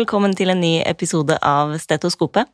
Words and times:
Velkommen 0.00 0.32
til 0.32 0.48
en 0.48 0.62
ny 0.62 0.78
episode 0.88 1.34
av 1.44 1.74
Stetoskopet. 1.76 2.48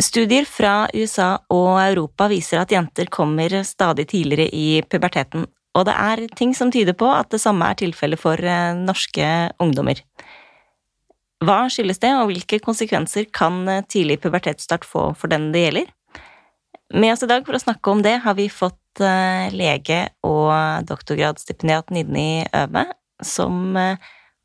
Studier 0.00 0.46
fra 0.48 0.86
USA 0.94 1.34
og 1.52 1.74
Europa 1.82 2.24
viser 2.30 2.62
at 2.62 2.70
jenter 2.72 3.10
kommer 3.12 3.52
stadig 3.68 4.06
tidligere 4.08 4.46
i 4.56 4.80
puberteten, 4.88 5.44
og 5.76 5.84
det 5.84 5.92
er 5.92 6.22
ting 6.38 6.54
som 6.56 6.70
tyder 6.72 6.96
på 6.96 7.10
at 7.12 7.28
det 7.34 7.40
samme 7.42 7.68
er 7.68 7.76
tilfellet 7.82 8.22
for 8.22 8.40
eh, 8.40 8.70
norske 8.78 9.26
ungdommer. 9.60 10.00
Hva 11.44 11.58
skyldes 11.74 12.00
det, 12.00 12.14
og 12.16 12.30
hvilke 12.30 12.62
konsekvenser 12.64 13.28
kan 13.28 13.60
eh, 13.68 13.84
tidlig 13.84 14.22
pubertetsstart 14.22 14.88
få 14.88 15.10
for 15.18 15.34
den 15.34 15.50
det 15.52 15.66
gjelder? 15.66 15.92
Med 16.96 17.12
oss 17.12 17.26
i 17.26 17.30
dag 17.34 17.44
for 17.44 17.58
å 17.58 17.64
snakke 17.66 17.92
om 17.92 18.00
det 18.06 18.22
har 18.24 18.40
vi 18.40 18.48
fått 18.48 19.04
eh, 19.04 19.52
lege 19.52 20.06
og 20.24 20.88
doktorgradsstipendiat 20.88 21.92
Nidni 21.92 22.46
Øve, 22.56 22.88
som 23.20 23.76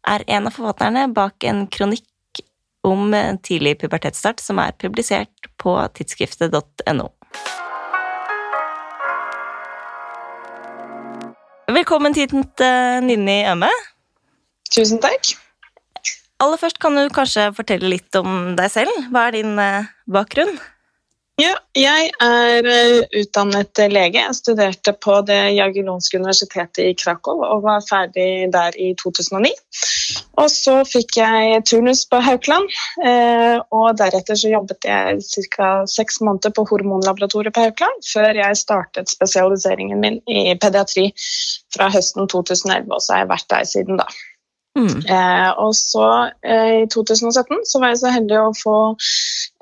er 0.08 0.24
en 0.38 0.48
av 0.48 0.56
forfatterne 0.56 1.08
bak 1.16 1.44
en 1.48 1.66
kronikk 1.72 2.42
om 2.88 3.12
tidlig 3.44 3.76
pubertetsstart 3.82 4.40
som 4.40 4.62
er 4.64 4.76
publisert 4.80 5.50
på 5.60 5.76
tidsskriftet.no. 5.98 7.10
Velkommen 11.68 12.16
hit, 12.16 12.32
Ninni 13.04 13.42
Ømme. 13.52 13.70
Tusen 14.72 15.02
takk. 15.04 15.34
Aller 16.40 16.60
først 16.62 16.78
kan 16.80 16.96
du 16.96 17.08
kanskje 17.14 17.50
fortelle 17.58 17.90
litt 17.92 18.16
om 18.20 18.54
deg 18.58 18.70
selv. 18.72 18.94
Hva 19.12 19.28
er 19.28 19.40
din 19.40 19.58
eh, 19.60 19.88
bakgrunn? 20.06 20.54
Ja, 21.38 21.52
jeg 21.78 22.08
er 22.18 22.66
eh, 22.66 23.04
utdannet 23.20 23.78
lege. 23.94 24.24
Jeg 24.24 24.34
studerte 24.34 24.90
på 24.98 25.20
det 25.28 25.52
Jagellonske 25.54 26.18
universitetet 26.18 26.80
i 26.82 26.96
Krakow 26.98 27.44
og 27.46 27.62
var 27.62 27.84
ferdig 27.86 28.48
der 28.56 28.74
i 28.74 28.88
2009. 28.98 29.52
Og 30.42 30.50
så 30.50 30.80
fikk 30.90 31.20
jeg 31.20 31.60
turnus 31.70 32.02
på 32.10 32.24
Haukeland, 32.26 32.74
eh, 33.06 33.62
og 33.70 34.00
deretter 34.02 34.40
så 34.40 34.50
jobbet 34.50 34.90
jeg 34.90 35.22
ca. 35.54 35.70
seks 35.86 36.18
måneder 36.26 36.56
på 36.58 36.66
hormonlaboratoriet 36.72 37.54
på 37.54 37.68
Haukeland 37.68 38.10
før 38.10 38.42
jeg 38.42 38.58
startet 38.58 39.14
spesialiseringen 39.14 40.02
min 40.02 40.18
i 40.26 40.58
pediatri 40.58 41.12
fra 41.76 41.92
høsten 41.94 42.26
2011, 42.34 42.90
og 42.90 42.98
så 43.06 43.14
har 43.14 43.28
jeg 43.28 43.32
vært 43.36 43.50
der 43.54 43.70
siden 43.76 44.02
da. 44.02 44.10
Mm. 44.78 45.00
Eh, 45.10 45.50
og 45.58 45.74
så 45.74 46.06
eh, 46.46 46.84
I 46.84 46.88
2017 46.94 47.64
så 47.66 47.82
var 47.82 47.94
jeg 47.94 48.02
så 48.04 48.14
heldig 48.14 48.38
å 48.44 48.54
få 48.58 48.78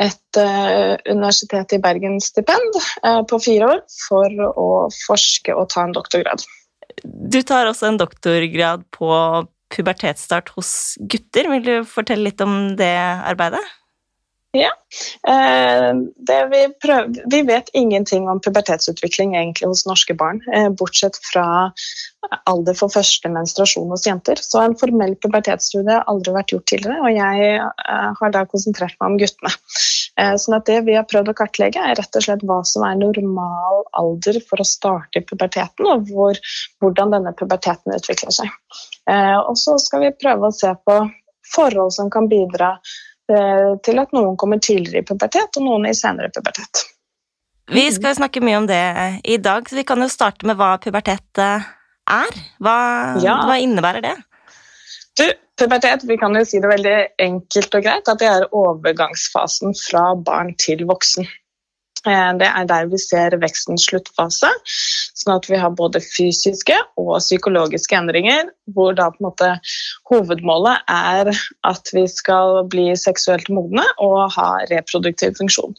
et 0.03 0.39
eh, 0.41 0.95
universitet 1.07 1.77
i 1.77 1.81
Bergen-stipend 1.83 2.79
eh, 2.81 3.21
på 3.29 3.39
fire 3.43 3.71
år 3.71 3.81
for 4.09 4.45
å 4.51 4.69
forske 5.05 5.55
og 5.55 5.69
ta 5.71 5.85
en 5.87 5.95
doktorgrad. 5.95 6.43
Du 7.05 7.39
tar 7.47 7.69
også 7.69 7.89
en 7.89 8.01
doktorgrad 8.01 8.85
på 8.95 9.09
pubertetsstart 9.75 10.51
hos 10.55 10.95
gutter. 10.99 11.49
Vil 11.53 11.65
du 11.65 11.75
fortelle 11.87 12.29
litt 12.29 12.43
om 12.43 12.75
det 12.79 12.95
arbeidet? 13.25 13.63
Ja. 14.55 14.71
Eh, 15.27 15.93
vi, 16.49 16.61
prøver, 16.81 17.09
vi, 17.31 17.41
vet 17.41 17.69
ingenting 17.73 18.29
om 18.29 18.39
pubertetsutvikling 18.39 19.35
egentlig 19.35 19.67
hos 19.67 19.83
norske 19.87 20.15
barn, 20.17 20.39
eh, 20.53 20.69
bortsett 20.69 21.19
fra 21.31 21.71
alder 22.49 22.77
for 22.77 22.93
første 22.93 23.29
menstruasjon 23.29 23.91
hos 23.91 24.05
jenter. 24.07 24.39
Så 24.41 24.61
en 24.63 24.77
formell 24.79 25.17
pubertetsstudie 25.21 25.97
har 25.97 26.07
aldri 26.11 26.33
vært 26.37 26.53
gjort 26.55 26.67
tidligere, 26.71 27.01
og 27.03 27.11
jeg 27.17 27.49
eh, 27.57 28.07
har 28.21 28.33
da 28.33 28.45
konsentrert 28.49 28.95
meg 29.01 29.11
om 29.11 29.19
guttene. 29.21 29.53
Sånn 30.15 30.55
at 30.55 30.69
det 30.69 30.77
vi 30.87 30.93
har 30.95 31.03
prøvd 31.11 31.33
å 31.33 31.35
kartlegge, 31.35 31.81
er 31.83 31.97
rett 31.99 32.15
og 32.15 32.23
slett 32.23 32.43
hva 32.47 32.61
som 32.63 32.85
er 32.87 32.95
normal 32.95 33.81
alder 33.99 34.39
for 34.47 34.63
å 34.63 34.67
starte 34.67 35.19
i 35.19 35.25
puberteten, 35.27 35.89
og 35.91 36.07
hvor, 36.07 36.39
hvordan 36.79 37.11
denne 37.11 37.33
puberteten 37.35 37.91
utvikler 37.91 38.31
seg. 38.31 38.53
Og 39.11 39.59
så 39.59 39.75
skal 39.83 40.05
vi 40.05 40.13
prøve 40.15 40.47
å 40.47 40.55
se 40.55 40.71
på 40.87 40.95
forhold 41.51 41.93
som 41.93 42.07
kan 42.09 42.29
bidra 42.31 42.77
til 43.25 44.01
at 44.01 44.11
noen 44.13 44.35
kommer 44.37 44.59
tidligere 44.61 45.01
i 45.01 45.07
pubertet, 45.07 45.57
og 45.57 45.65
noen 45.65 45.89
i 45.89 45.95
senere 45.97 46.29
pubertet. 46.33 46.83
Vi 47.71 47.85
skal 47.91 48.13
snakke 48.13 48.43
mye 48.45 48.59
om 48.59 48.67
det 48.69 48.83
i 49.25 49.39
dag, 49.41 49.65
så 49.69 49.79
vi 49.79 49.85
kan 49.87 50.01
jo 50.01 50.09
starte 50.11 50.45
med 50.45 50.57
hva 50.59 50.75
pubertet 50.81 51.41
eh, 51.41 51.65
er. 52.13 52.37
Hva, 52.61 52.77
ja. 53.23 53.39
hva 53.47 53.57
innebærer 53.61 54.05
det? 54.05 54.13
Du, 55.17 55.25
pubertet, 55.57 56.05
vi 56.05 56.19
kan 56.21 56.35
jo 56.37 56.43
si 56.45 56.61
det 56.61 56.69
veldig 56.69 56.97
enkelt 57.25 57.79
og 57.79 57.87
greit, 57.87 58.11
at 58.11 58.21
det 58.21 58.29
er 58.29 58.45
overgangsfasen 58.53 59.73
fra 59.79 60.11
barn 60.27 60.53
til 60.61 60.85
voksen. 60.85 61.25
Eh, 62.05 62.31
det 62.39 62.47
er 62.47 62.67
der 62.69 62.89
vi 62.91 62.99
ser 63.01 63.35
vekstens 63.41 63.87
sluttfase, 63.89 64.51
sånn 65.17 65.35
at 65.35 65.47
vi 65.49 65.57
har 65.61 65.73
både 65.77 66.01
fysiske 66.03 66.77
og 67.01 67.15
psykologiske 67.17 67.97
endringer, 67.97 68.51
hvor 68.75 68.93
da 68.97 69.09
på 69.13 69.21
en 69.21 69.29
måte 69.29 69.49
hovedmålet 70.11 70.85
er 70.91 71.31
at 71.65 71.91
vi 71.95 72.05
skal 72.11 72.61
bli 72.69 72.91
seksuelt 72.99 73.49
modne 73.53 73.85
og 74.03 74.29
ha 74.37 74.51
reproduktiv 74.71 75.37
funksjon. 75.39 75.73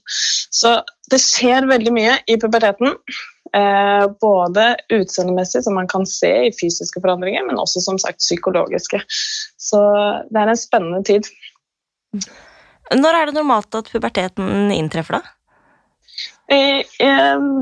Så 0.51 0.81
det 1.13 1.23
skjer 1.23 1.69
veldig 1.71 1.95
mye 1.95 2.19
i 2.27 2.39
puberteten. 2.43 2.97
Eh, 3.55 4.05
både 4.21 4.65
utseendemessig, 4.93 5.63
som 5.65 5.79
man 5.79 5.87
kan 5.89 6.03
se 6.11 6.33
i 6.49 6.53
fysiske 6.59 7.01
forandringer, 7.01 7.47
men 7.47 7.63
også 7.63 7.85
som 7.85 8.01
sagt 8.03 8.19
psykologiske. 8.25 9.01
Så 9.63 9.81
det 10.35 10.43
er 10.43 10.51
en 10.51 10.61
spennende 10.61 11.05
tid. 11.07 11.31
Når 12.95 13.19
er 13.19 13.31
det 13.31 13.39
normalt 13.39 13.79
at 13.79 13.89
puberteten 13.95 14.75
inntreffer, 14.75 15.21
da? 15.21 15.36
Eh, 16.47 16.87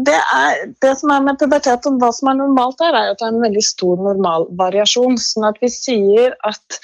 det, 0.04 0.16
er, 0.36 0.58
det, 0.84 0.92
som 1.00 1.12
er 1.14 1.24
med 1.24 1.38
pubertet 1.40 1.86
og 1.88 2.00
hva 2.02 2.10
som 2.12 2.28
er 2.30 2.40
normalt 2.42 2.80
der, 2.82 2.92
er 2.92 3.12
at 3.12 3.20
det 3.20 3.28
er 3.28 3.32
en 3.32 3.46
veldig 3.46 3.64
stor 3.64 4.02
normalvariasjon. 4.10 5.16
Sånn 5.20 5.48
at 5.48 5.60
vi 5.62 5.72
sier 5.72 6.36
at 6.44 6.78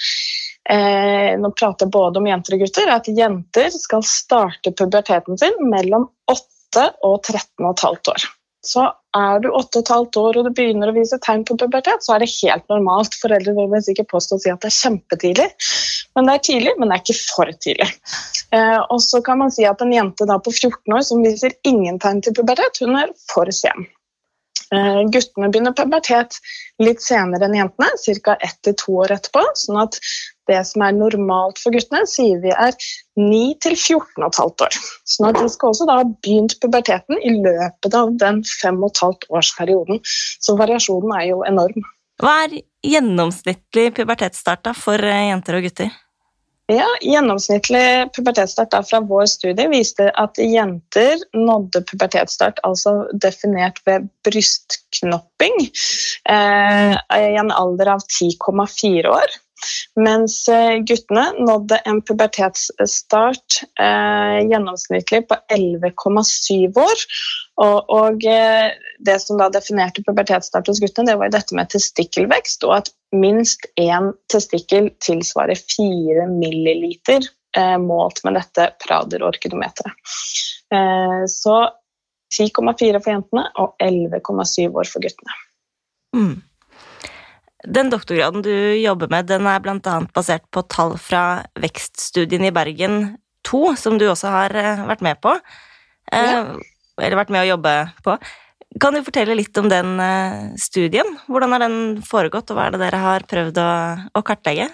eh, 0.71 1.37
Nå 1.41 1.53
prater 1.53 1.85
jeg 1.85 1.93
både 1.93 2.21
om 2.21 2.29
jenter 2.29 2.57
og 2.57 2.65
gutter. 2.65 2.93
At 2.93 3.09
jenter 3.11 3.71
skal 3.75 4.05
starte 4.07 4.73
puberteten 4.73 5.39
sin 5.41 5.57
mellom 5.69 6.09
8 6.31 6.87
og 7.05 7.19
13 7.21 7.69
15 7.69 8.13
år. 8.15 8.29
Så 8.61 8.83
er 9.17 9.39
du 9.41 9.49
8 9.49 9.81
15 9.81 10.21
år 10.21 10.37
og 10.37 10.45
du 10.45 10.51
begynner 10.53 10.91
å 10.91 10.95
vise 10.95 11.17
tegn 11.25 11.43
på 11.47 11.57
pubertet, 11.57 12.03
så 12.05 12.15
er 12.15 12.21
det 12.21 12.29
helt 12.35 12.67
normalt. 12.69 13.17
Foreldre 13.17 13.55
vil 13.57 13.85
sikkert 13.85 14.11
påstå 14.13 14.37
å 14.37 14.43
si 14.43 14.51
at 14.53 14.61
det 14.61 14.69
er 14.69 14.77
kjempetidlig, 14.77 15.47
men 16.15 16.27
det 16.27 16.35
er 16.35 16.43
tidlig, 16.47 16.75
men 16.77 16.91
det 16.91 16.97
er 16.97 17.03
ikke 17.05 17.21
for 17.35 17.53
tidlig. 17.63 17.87
Eh, 18.51 18.79
og 18.91 18.99
så 19.03 19.21
kan 19.23 19.39
man 19.39 19.53
si 19.53 19.63
at 19.67 19.81
en 19.83 19.93
jente 19.95 20.27
på 20.27 20.51
14 20.51 20.97
år 20.97 21.07
som 21.07 21.23
viser 21.23 21.55
ingen 21.67 21.99
tegn 22.03 22.21
til 22.25 22.35
pubertet, 22.35 22.81
hun 22.83 22.97
er 22.99 23.13
for 23.31 23.51
sen. 23.55 23.87
Eh, 24.71 25.01
guttene 25.11 25.49
begynner 25.51 25.75
pubertet 25.75 26.37
litt 26.79 27.01
senere 27.03 27.47
enn 27.47 27.57
jentene, 27.57 27.89
ca. 28.23 28.37
ett 28.39 28.59
til 28.63 28.75
to 28.79 28.99
år 29.03 29.11
etterpå. 29.17 29.43
sånn 29.59 29.81
at 29.81 29.97
det 30.47 30.61
som 30.67 30.83
er 30.85 30.95
normalt 30.95 31.59
for 31.59 31.75
guttene, 31.75 32.05
sier 32.07 32.39
vi 32.43 32.51
er 32.51 32.75
9 33.19 33.41
til 33.63 33.75
14,5 33.75 34.63
år. 34.67 34.77
Sånn 35.07 35.29
at 35.29 35.39
de 35.39 35.47
skal 35.51 35.73
også 35.73 35.87
da 35.89 35.99
ha 36.01 36.07
begynt 36.07 36.55
puberteten 36.63 37.19
i 37.19 37.35
løpet 37.43 37.95
av 37.95 38.15
den 38.23 38.43
5,5 38.47 39.27
årsperioden. 39.29 39.99
Så 40.39 40.55
variasjonen 40.59 41.19
er 41.19 41.27
jo 41.33 41.43
enorm. 41.47 41.83
Hva 42.21 42.43
er 42.45 42.59
gjennomsnittlig 42.85 43.91
pubertetsstart 43.97 44.69
for 44.77 45.01
eh, 45.01 45.27
jenter 45.31 45.57
og 45.57 45.65
gutter? 45.65 45.91
Ja, 46.71 46.85
Gjennomsnittlig 47.03 48.11
pubertetsstart 48.15 48.75
fra 48.87 48.99
vår 49.03 49.25
studie 49.27 49.65
viste 49.71 50.07
at 50.15 50.37
jenter 50.39 51.19
nådde 51.35 51.81
pubertetsstart, 51.89 52.61
altså 52.63 52.93
definert 53.11 53.81
ved 53.89 54.05
brystknopping, 54.23 55.57
eh, 56.31 56.93
i 56.95 57.35
en 57.41 57.51
alder 57.51 57.95
av 57.97 58.05
10,4 58.05 59.11
år. 59.11 59.35
Mens 59.99 60.35
eh, 60.49 60.79
guttene 60.87 61.25
nådde 61.39 61.81
en 61.89 62.01
pubertetsstart 62.05 63.57
eh, 63.79 64.37
gjennomsnittlig 64.49 65.25
på 65.29 65.37
11,7 65.53 66.79
år. 66.81 67.03
Og, 67.61 67.91
og 67.91 68.25
eh, 68.29 68.71
det 69.05 69.17
som 69.23 69.41
da 69.41 69.49
definerte 69.53 70.03
pubertetsstart 70.07 70.71
hos 70.71 70.81
guttene, 70.83 71.11
det 71.11 71.19
var 71.19 71.33
dette 71.33 71.57
med 71.57 71.69
testikkelvekst, 71.73 72.65
og 72.67 72.77
at 72.79 72.91
minst 73.15 73.67
én 73.81 74.13
testikkel 74.31 74.89
tilsvarer 75.03 75.59
4 75.59 76.29
milliliter 76.31 77.27
eh, 77.57 77.77
målt 77.81 78.23
med 78.25 78.39
dette 78.39 78.71
Prader-orkidometeret. 78.85 80.15
Eh, 80.73 81.21
så 81.27 81.57
10,4 82.31 83.01
for 83.01 83.11
jentene 83.11 83.47
og 83.59 83.75
11,7 83.83 84.71
år 84.71 84.87
for 84.87 85.03
guttene. 85.03 85.35
Mm. 86.15 86.39
Den 87.63 87.91
doktorgraden 87.93 88.41
du 88.41 88.53
jobber 88.81 89.11
med, 89.11 89.27
den 89.29 89.45
er 89.45 89.61
bl.a. 89.61 89.97
basert 90.15 90.47
på 90.53 90.63
tall 90.65 90.95
fra 90.97 91.43
vekststudien 91.61 92.47
i 92.47 92.53
Bergen 92.53 93.17
2, 93.45 93.75
som 93.77 93.97
du 94.01 94.07
også 94.09 94.31
har 94.33 94.55
eh, 94.57 94.85
vært 94.89 95.03
med 95.05 95.19
på. 95.21 95.35
Eh, 96.11 96.31
ja. 96.31 96.41
Eller 97.01 97.19
vært 97.19 97.33
med 97.33 97.43
å 97.43 97.51
jobbe 97.53 97.75
på. 98.05 98.17
Kan 98.81 98.95
du 98.95 99.03
fortelle 99.05 99.35
litt 99.37 99.57
om 99.59 99.69
den 99.69 99.97
eh, 100.01 100.53
studien? 100.61 101.17
Hvordan 101.27 101.53
har 101.53 101.65
den 101.65 101.79
foregått, 102.07 102.49
og 102.49 102.57
hva 102.57 102.69
er 102.69 102.75
det 102.75 102.81
dere 102.85 103.01
har 103.03 103.27
prøvd 103.29 103.61
å, 103.61 103.71
å 104.17 104.23
kartlegge? 104.25 104.69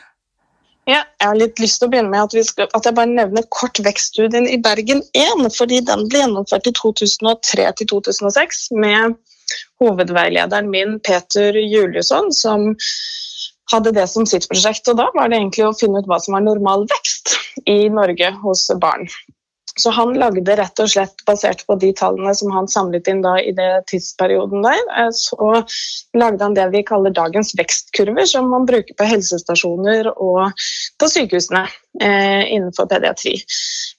Ja, 0.88 1.02
jeg 1.20 1.28
har 1.28 1.36
litt 1.36 1.60
lyst 1.60 1.82
til 1.82 1.90
å 1.90 1.92
begynne 1.92 2.14
med 2.14 2.24
at, 2.24 2.36
skal, 2.48 2.70
at 2.72 2.86
jeg 2.88 2.96
bare 2.96 3.12
nevner 3.12 3.44
kort 3.52 3.80
vekststudien 3.84 4.48
i 4.48 4.60
Bergen 4.64 5.02
1. 5.12 5.50
fordi 5.52 5.82
Den 5.84 6.06
ble 6.08 6.22
gjennomført 6.24 6.70
i 6.70 6.76
2003 6.78 7.66
til 7.82 7.90
2006 7.92 8.62
med 8.80 9.18
hovedveilederen 9.82 10.70
min, 10.74 10.98
Peter 11.06 11.56
Juliusson, 11.58 12.32
som 12.34 12.74
hadde 13.72 13.94
det 13.96 14.08
som 14.12 14.26
sitt 14.26 14.48
prosjekt. 14.50 14.88
Og 14.88 15.00
da 15.00 15.10
var 15.16 15.30
det 15.30 15.42
egentlig 15.42 15.68
å 15.68 15.76
finne 15.78 16.02
ut 16.02 16.10
hva 16.10 16.20
som 16.24 16.38
var 16.38 16.46
normal 16.46 16.88
vekst 16.92 17.36
i 17.68 17.88
Norge 17.94 18.32
hos 18.44 18.68
barn. 18.82 19.08
Så 19.78 19.92
han 19.94 20.16
lagde 20.18 20.56
rett 20.58 20.80
og 20.82 20.90
slett, 20.90 21.20
basert 21.28 21.62
på 21.68 21.76
de 21.78 21.92
tallene 21.94 22.34
som 22.36 22.50
han 22.50 22.70
samlet 22.72 23.08
inn 23.12 23.22
da 23.22 23.36
i 23.38 23.52
det 23.54 23.84
tidsperioden 23.92 24.66
der, 24.66 24.80
eh, 24.98 25.12
så 25.14 25.62
lagde 26.18 26.44
han 26.44 26.58
det 26.58 26.66
vi 26.74 26.82
kaller 26.88 27.14
dagens 27.14 27.54
vekstkurver, 27.60 28.26
som 28.26 28.50
man 28.50 28.66
bruker 28.66 28.98
på 28.98 29.06
helsestasjoner 29.06 30.10
og 30.16 30.50
på 30.98 31.12
sykehusene 31.14 31.68
eh, 32.02 32.50
innenfor 32.56 32.90
pediatri. 32.90 33.36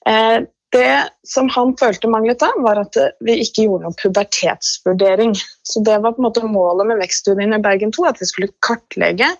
Eh, 0.09 0.41
det 0.75 1.09
som 1.27 1.49
han 1.53 1.75
følte 1.79 2.09
manglet 2.11 2.41
da, 2.43 2.51
var 2.61 2.81
at 2.81 2.97
vi 3.25 3.39
ikke 3.43 3.65
gjorde 3.65 3.87
noen 3.87 3.99
pubertetsvurdering. 4.01 5.33
Så 5.65 5.81
det 5.85 5.97
var 6.03 6.13
på 6.15 6.21
en 6.21 6.27
måte 6.27 6.45
målet 6.45 6.91
med 6.91 7.01
vekststudien 7.01 7.55
i 7.57 7.61
Bergen 7.63 7.93
2, 7.95 8.05
at 8.09 8.21
vi 8.21 8.29
skulle 8.29 8.53
kartlegge 8.65 9.31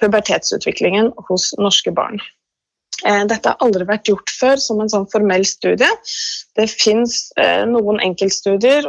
pubertetsutviklingen 0.00 1.10
hos 1.28 1.50
norske 1.58 1.92
barn. 1.94 2.22
Eh, 3.06 3.22
dette 3.28 3.48
har 3.48 3.60
aldri 3.64 3.86
vært 3.88 4.10
gjort 4.10 4.32
før 4.36 4.60
som 4.60 4.80
en 4.82 4.90
sånn 4.92 5.08
formell 5.12 5.44
studie. 5.48 5.88
Det 6.58 6.66
fins 6.70 7.30
eh, 7.40 7.62
noen 7.68 8.00
enkeltstudier 8.04 8.88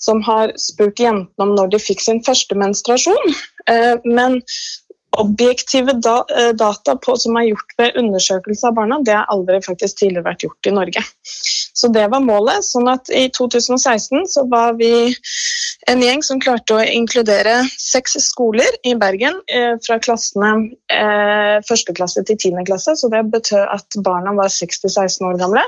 som 0.00 0.22
har 0.24 0.54
spurt 0.60 1.02
jentene 1.02 1.46
om 1.46 1.54
når 1.58 1.74
de 1.74 1.82
fikk 1.82 2.04
sin 2.04 2.22
første 2.24 2.56
menstruasjon. 2.58 3.36
Eh, 3.70 3.94
men 4.04 4.40
objektive 5.20 5.94
da, 6.02 6.24
eh, 6.36 6.52
data 6.58 6.96
på, 6.96 7.16
som 7.20 7.36
er 7.36 7.48
gjort 7.50 7.74
ved 7.78 7.98
undersøkelse 8.00 8.68
av 8.68 8.76
barna, 8.78 9.00
det 9.04 9.14
har 9.16 9.30
aldri 9.32 9.60
faktisk 9.64 9.98
tidligere 10.00 10.26
vært 10.28 10.46
gjort 10.46 10.70
i 10.70 10.74
Norge. 10.74 11.04
Så 11.74 11.90
det 11.92 12.06
var 12.10 12.22
målet. 12.24 12.64
sånn 12.64 12.88
at 12.88 13.10
I 13.10 13.28
2016 13.34 14.26
så 14.30 14.46
var 14.48 14.74
vi 14.78 15.14
en 15.90 16.02
gjeng 16.02 16.22
som 16.24 16.40
klarte 16.40 16.76
å 16.76 16.84
inkludere 16.84 17.56
seks 17.78 18.16
skoler 18.24 18.78
i 18.86 18.94
Bergen 18.94 19.40
eh, 19.52 19.74
fra 19.84 19.98
klassene 19.98 20.70
eh, 20.92 21.60
første 21.68 21.92
klasse 21.96 22.24
til 22.24 22.38
tiende 22.40 22.64
klasse. 22.64 22.96
Så 22.96 23.10
det 23.12 23.24
betød 23.32 23.66
at 23.68 23.98
barna 24.04 24.32
var 24.38 24.52
6-16 24.52 25.26
år 25.28 25.40
gamle. 25.42 25.64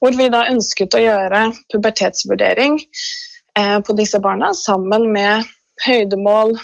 Hvor 0.00 0.16
vi 0.18 0.30
da 0.32 0.46
ønsket 0.50 0.96
å 0.96 1.02
gjøre 1.02 1.44
pubertetsvurdering 1.72 2.80
eh, 2.80 3.78
på 3.84 3.98
disse 3.98 4.18
barna 4.22 4.52
sammen 4.56 5.10
med 5.14 5.46
høydemål, 5.86 6.56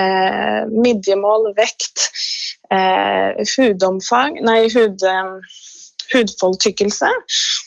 eh, 0.00 0.62
midjemål, 0.72 1.52
vekt, 1.58 2.08
eh, 2.72 3.42
hudomfang 3.56 4.38
Nei, 4.44 4.66
hud, 4.72 5.02
eh, 5.06 5.60
hudfoldtykkelse. 6.12 7.10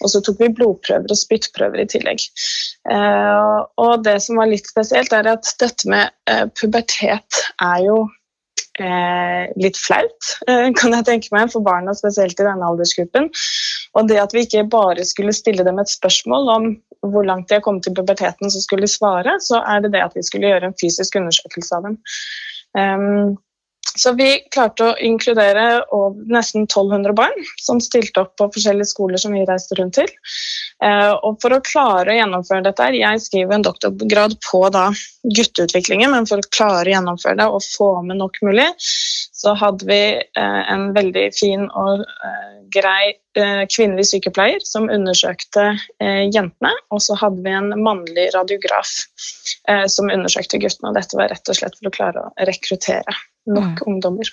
Og 0.04 0.12
så 0.12 0.22
tok 0.24 0.42
vi 0.42 0.52
blodprøver 0.58 1.12
og 1.12 1.20
spyttprøver 1.20 1.84
i 1.84 1.88
tillegg. 1.90 2.26
Eh, 2.92 3.56
og 3.82 4.06
det 4.06 4.20
som 4.26 4.42
var 4.42 4.52
litt 4.52 4.70
spesielt, 4.70 5.14
er 5.16 5.32
at 5.36 5.56
dette 5.62 5.90
med 5.92 6.14
eh, 6.30 6.46
pubertet 6.60 7.42
er 7.64 7.80
jo 7.86 7.98
eh, 8.80 9.48
litt 9.62 9.80
flaut, 9.80 10.34
kan 10.46 10.98
jeg 10.98 11.08
tenke 11.08 11.34
meg, 11.36 11.52
for 11.54 11.66
barna, 11.66 11.96
spesielt 11.98 12.40
i 12.40 12.48
denne 12.48 12.70
aldersgruppen. 12.70 13.32
Og 13.96 14.10
det 14.12 14.20
at 14.20 14.36
vi 14.36 14.44
ikke 14.46 14.66
bare 14.72 15.06
skulle 15.08 15.36
stille 15.36 15.66
dem 15.66 15.80
et 15.80 15.92
spørsmål 15.92 16.52
om 16.58 16.72
hvor 17.14 17.26
langt 17.28 17.50
de 17.50 17.58
har 17.58 17.64
kommet 17.66 17.86
til 17.86 17.96
puberteten, 17.98 18.52
som 18.52 18.64
skulle 18.64 18.90
svare, 18.92 19.38
så 19.44 19.62
er 19.62 19.84
det 19.86 19.94
det 19.96 20.04
at 20.06 20.16
vi 20.18 20.24
skulle 20.26 20.52
gjøre 20.52 20.72
en 20.72 20.80
fysisk 20.82 21.18
undersøkelse 21.22 21.78
av 21.78 21.90
dem. 21.90 21.98
Um, 22.76 23.36
så 23.94 24.12
vi 24.18 24.30
klarte 24.52 24.90
å 24.90 24.96
inkludere 25.04 25.84
nesten 26.32 26.66
1200 26.66 27.14
barn 27.16 27.36
som 27.62 27.80
stilte 27.84 28.24
opp 28.24 28.34
på 28.40 28.48
forskjellige 28.56 28.90
skoler 28.90 29.22
som 29.22 29.36
vi 29.36 29.46
reiste 29.48 29.78
rundt 29.80 29.98
til. 30.00 30.10
Eh, 30.84 31.12
og 31.14 31.38
for 31.44 31.56
å 31.56 31.62
klare 31.64 32.12
å 32.12 32.18
gjennomføre 32.18 32.66
dette 32.66 32.90
Jeg 32.98 33.22
skriver 33.24 33.56
en 33.56 33.66
doktorgrad 33.66 34.36
på 34.50 34.62
da 34.74 34.90
gutteutviklingen, 35.24 36.12
men 36.12 36.28
for 36.30 36.42
å 36.42 36.50
klare 36.56 36.90
å 36.90 36.96
gjennomføre 36.96 37.40
det 37.40 37.48
og 37.48 37.64
få 37.64 37.90
med 38.08 38.20
nok 38.20 38.42
mulig, 38.46 38.68
så 38.80 39.56
hadde 39.60 39.88
vi 39.88 40.02
eh, 40.18 40.64
en 40.74 40.90
veldig 40.98 41.28
fin 41.38 41.68
og 41.70 42.04
eh, 42.04 42.58
grei 42.76 43.16
kvinnelig 43.36 44.06
sykepleier 44.14 44.64
som 44.64 44.86
undersøkte 44.88 45.66
jentene, 46.00 46.72
og 46.88 47.02
så 47.04 47.18
hadde 47.20 47.44
vi 47.44 47.52
en 47.52 47.68
mannlig 47.84 48.30
radiograf 48.32 48.94
som 49.92 50.08
undersøkte 50.08 50.62
guttene. 50.64 50.94
og 50.94 50.96
Dette 50.96 51.20
var 51.20 51.34
rett 51.34 51.52
og 51.52 51.60
slett 51.60 51.76
for 51.76 51.92
å 51.92 51.96
klare 51.98 52.24
å 52.24 52.48
rekruttere 52.48 53.18
nok 53.50 53.82
mm. 53.82 53.86
ungdommer. 53.92 54.32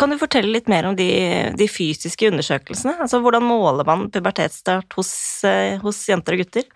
Kan 0.00 0.10
du 0.12 0.16
fortelle 0.18 0.54
litt 0.54 0.70
mer 0.72 0.88
om 0.88 0.96
de, 0.96 1.08
de, 1.58 1.68
fysiske 1.68 2.30
undersøkelsene? 2.32 2.96
Altså, 3.04 3.20
Hvordan 3.22 3.44
måler 3.44 3.86
man 3.86 4.08
pubertetsstart 4.12 4.96
hos, 4.96 5.12
eh, 5.48 5.76
hos 5.82 6.00
jenter 6.08 6.38
og 6.38 6.44
gutter? 6.44 6.68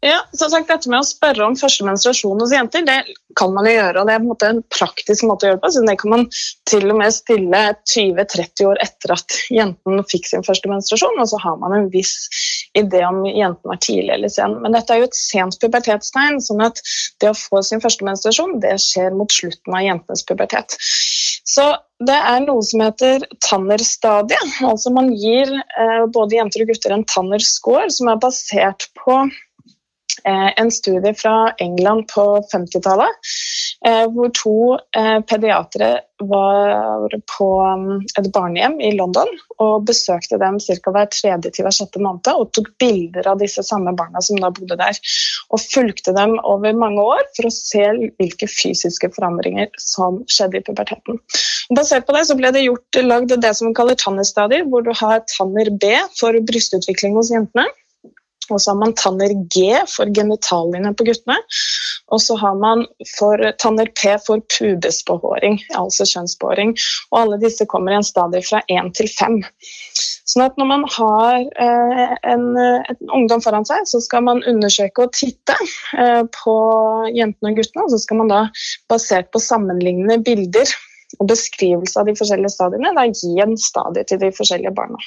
Ja, 0.00 0.18
som 0.30 0.50
sagt, 0.50 0.68
Dette 0.70 0.90
med 0.92 1.00
å 1.02 1.06
spørre 1.06 1.42
om 1.42 1.56
første 1.58 1.82
menstruasjon 1.82 2.38
hos 2.38 2.52
jenter, 2.54 2.84
det 2.86 3.00
kan 3.38 3.50
man 3.54 3.66
jo 3.66 3.72
gjøre. 3.72 3.98
og 3.98 4.06
Det 4.06 4.14
er 4.14 4.20
på 4.20 4.26
en 4.26 4.30
måte 4.30 4.50
en 4.52 4.60
praktisk 4.70 5.24
måte 5.26 5.46
å 5.46 5.48
gjøre 5.48 5.58
det 5.58 5.64
på. 5.64 5.70
så 5.74 5.82
Det 5.88 5.96
kan 5.98 6.12
man 6.12 6.26
til 6.70 6.92
og 6.92 6.98
med 7.00 7.14
stille 7.16 7.62
20-30 7.82 8.68
år 8.70 8.78
etter 8.84 9.14
at 9.16 9.38
jenten 9.50 10.04
fikk 10.06 10.28
sin 10.30 10.46
første 10.46 10.70
menstruasjon. 10.70 11.18
Og 11.18 11.30
så 11.32 11.40
har 11.42 11.56
man 11.58 11.74
en 11.74 11.88
viss 11.90 12.14
idé 12.78 13.02
om 13.08 13.24
jenten 13.26 13.72
var 13.72 13.80
tidlig 13.82 14.14
eller 14.14 14.30
sen. 14.30 14.54
Men 14.62 14.76
dette 14.76 14.94
er 14.94 15.02
jo 15.02 15.08
et 15.08 15.18
sent 15.18 15.58
pubertetstegn. 15.58 16.38
sånn 16.46 16.62
at 16.62 16.78
det 17.18 17.32
å 17.32 17.40
få 17.40 17.64
sin 17.66 17.82
første 17.82 18.06
menstruasjon 18.06 18.60
det 18.62 18.76
skjer 18.78 19.10
mot 19.18 19.34
slutten 19.34 19.74
av 19.74 19.82
jentenes 19.82 20.22
pubertet. 20.30 20.78
Så 21.48 21.72
det 22.06 22.14
er 22.14 22.46
noe 22.46 22.62
som 22.62 22.86
heter 22.86 23.26
Tanner-stadiet. 23.48 24.62
Altså 24.62 24.94
man 24.94 25.10
gir 25.10 25.50
eh, 25.50 26.06
både 26.06 26.38
jenter 26.38 26.62
og 26.62 26.70
gutter 26.70 26.94
en 26.94 27.06
Tanner-score 27.08 27.90
som 27.90 28.12
er 28.12 28.22
basert 28.22 28.86
på 29.02 29.24
en 30.24 30.70
studie 30.74 31.14
fra 31.14 31.52
England 31.62 32.08
på 32.14 32.24
50-tallet, 32.52 33.32
eh, 33.86 34.04
hvor 34.12 34.32
to 34.36 34.58
eh, 34.96 35.18
pediatere 35.28 35.98
var 36.18 37.14
på 37.38 37.48
um, 37.62 38.00
et 38.18 38.26
barnehjem 38.34 38.78
i 38.82 38.90
London 38.96 39.28
og 39.62 39.86
besøkte 39.86 40.38
dem 40.40 40.58
ca. 40.58 40.92
hver 40.94 41.06
tredje 41.14 41.52
til 41.54 41.66
hver 41.66 41.74
sjette 41.74 42.02
måned 42.02 42.30
og 42.32 42.50
tok 42.56 42.72
bilder 42.82 43.28
av 43.30 43.38
disse 43.42 43.62
samme 43.66 43.94
barna 43.98 44.22
som 44.24 44.40
da 44.42 44.50
bodde 44.54 44.78
der. 44.80 44.98
Og 45.54 45.62
fulgte 45.62 46.14
dem 46.16 46.36
over 46.42 46.74
mange 46.74 47.04
år 47.04 47.22
for 47.36 47.48
å 47.48 47.54
se 47.54 47.84
hvilke 48.18 48.50
fysiske 48.50 49.12
forandringer 49.14 49.70
som 49.82 50.22
skjedde 50.30 50.60
i 50.60 50.66
puberteten. 50.66 51.20
Basert 51.76 52.08
på 52.08 52.16
det 52.16 52.26
så 52.28 52.38
ble 52.38 52.52
det 52.54 52.66
gjort, 52.66 53.02
lagd 53.04 53.36
det 53.38 53.54
som 53.54 53.70
man 53.70 53.78
kaller 53.78 53.98
tannerstadier, 54.00 54.66
hvor 54.68 54.86
du 54.86 54.90
har 54.96 55.22
tanner 55.36 55.70
B 55.70 55.94
for 56.18 56.36
brystutvikling 56.50 57.18
hos 57.18 57.32
jentene 57.34 57.68
og 58.50 58.60
så 58.60 58.72
har 58.72 58.80
man 58.80 58.94
tanner 58.98 59.34
G 59.52 59.72
for 59.90 60.10
genitaliene 60.14 60.94
på 60.96 61.06
guttene. 61.08 61.38
Og 62.08 62.22
så 62.24 62.36
har 62.40 62.56
man 62.56 62.86
tanner 63.60 63.90
P 64.00 64.14
for 64.24 64.40
pubesbehåring, 64.54 65.58
altså 65.76 66.06
kjønnsbehåring. 66.08 66.72
Og 67.12 67.20
alle 67.22 67.40
disse 67.42 67.66
kommer 67.68 67.92
i 67.92 67.98
en 68.00 68.06
stadie 68.06 68.44
fra 68.46 68.62
1 68.72 68.94
til 68.96 69.10
5. 69.12 69.38
Sånn 70.28 70.44
at 70.44 70.58
når 70.60 70.68
man 70.68 70.84
har 70.92 71.36
eh, 71.40 72.16
en, 72.32 72.50
en, 72.56 72.98
ungdom 73.16 73.44
foran 73.44 73.66
seg, 73.68 73.86
så 73.88 74.00
skal 74.04 74.24
man 74.26 74.42
undersøke 74.48 75.06
og 75.06 75.14
titte 75.16 75.56
eh, 75.96 76.24
på 76.40 76.56
jentene 77.16 77.52
og 77.52 77.60
guttene. 77.60 77.86
Og 77.86 77.94
så 77.94 78.02
skal 78.04 78.22
man 78.22 78.32
da, 78.32 78.42
basert 78.92 79.32
på 79.32 79.42
sammenlignende 79.44 80.20
bilder 80.24 80.76
og 81.16 81.30
beskrivelse 81.30 81.96
av 82.00 82.08
de 82.08 82.16
forskjellige 82.18 82.52
stadiene, 82.52 82.92
da 82.96 83.06
gi 83.08 83.38
en 83.40 83.56
stadie 83.60 84.04
til 84.08 84.20
de 84.20 84.28
forskjellige 84.36 84.74
barna. 84.76 85.00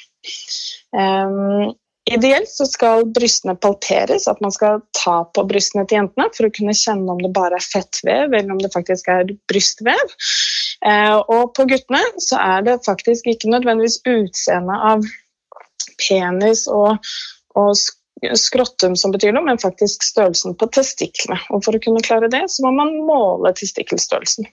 Um, 0.92 1.70
Ideelt 2.12 2.50
så 2.50 2.66
skal 2.68 3.06
brystene 3.16 3.56
palperes, 3.56 4.28
at 4.28 4.42
man 4.44 4.52
skal 4.52 4.82
ta 4.98 5.22
på 5.36 5.46
brystene 5.48 5.86
til 5.88 6.02
jentene 6.02 6.28
for 6.36 6.48
å 6.48 6.54
kunne 6.56 6.76
kjenne 6.76 7.14
om 7.14 7.22
det 7.22 7.32
bare 7.36 7.60
er 7.60 7.66
fettvev 7.66 8.34
eller 8.34 8.52
om 8.56 8.60
det 8.62 8.72
faktisk 8.74 9.08
er 9.14 9.32
brystvev. 9.52 10.16
Eh, 10.88 11.18
og 11.18 11.54
på 11.58 11.68
guttene 11.70 12.02
så 12.24 12.40
er 12.42 12.68
det 12.68 12.82
faktisk 12.88 13.30
ikke 13.32 13.52
nødvendigvis 13.54 14.02
utseendet 14.04 14.88
av 14.92 15.06
penis 16.02 16.66
og, 16.72 16.98
og 17.60 17.74
skrottum 18.38 18.96
som 18.96 19.14
betyr 19.14 19.34
noe, 19.36 19.46
men 19.46 19.60
faktisk 19.62 20.04
størrelsen 20.06 20.56
på 20.60 20.68
testiklene. 20.76 21.40
Og 21.50 21.64
For 21.66 21.78
å 21.78 21.82
kunne 21.84 22.04
klare 22.06 22.30
det, 22.32 22.44
så 22.54 22.66
må 22.66 22.74
man 22.78 22.94
måle 23.08 23.54
testikkelstørrelsen. 23.58 24.48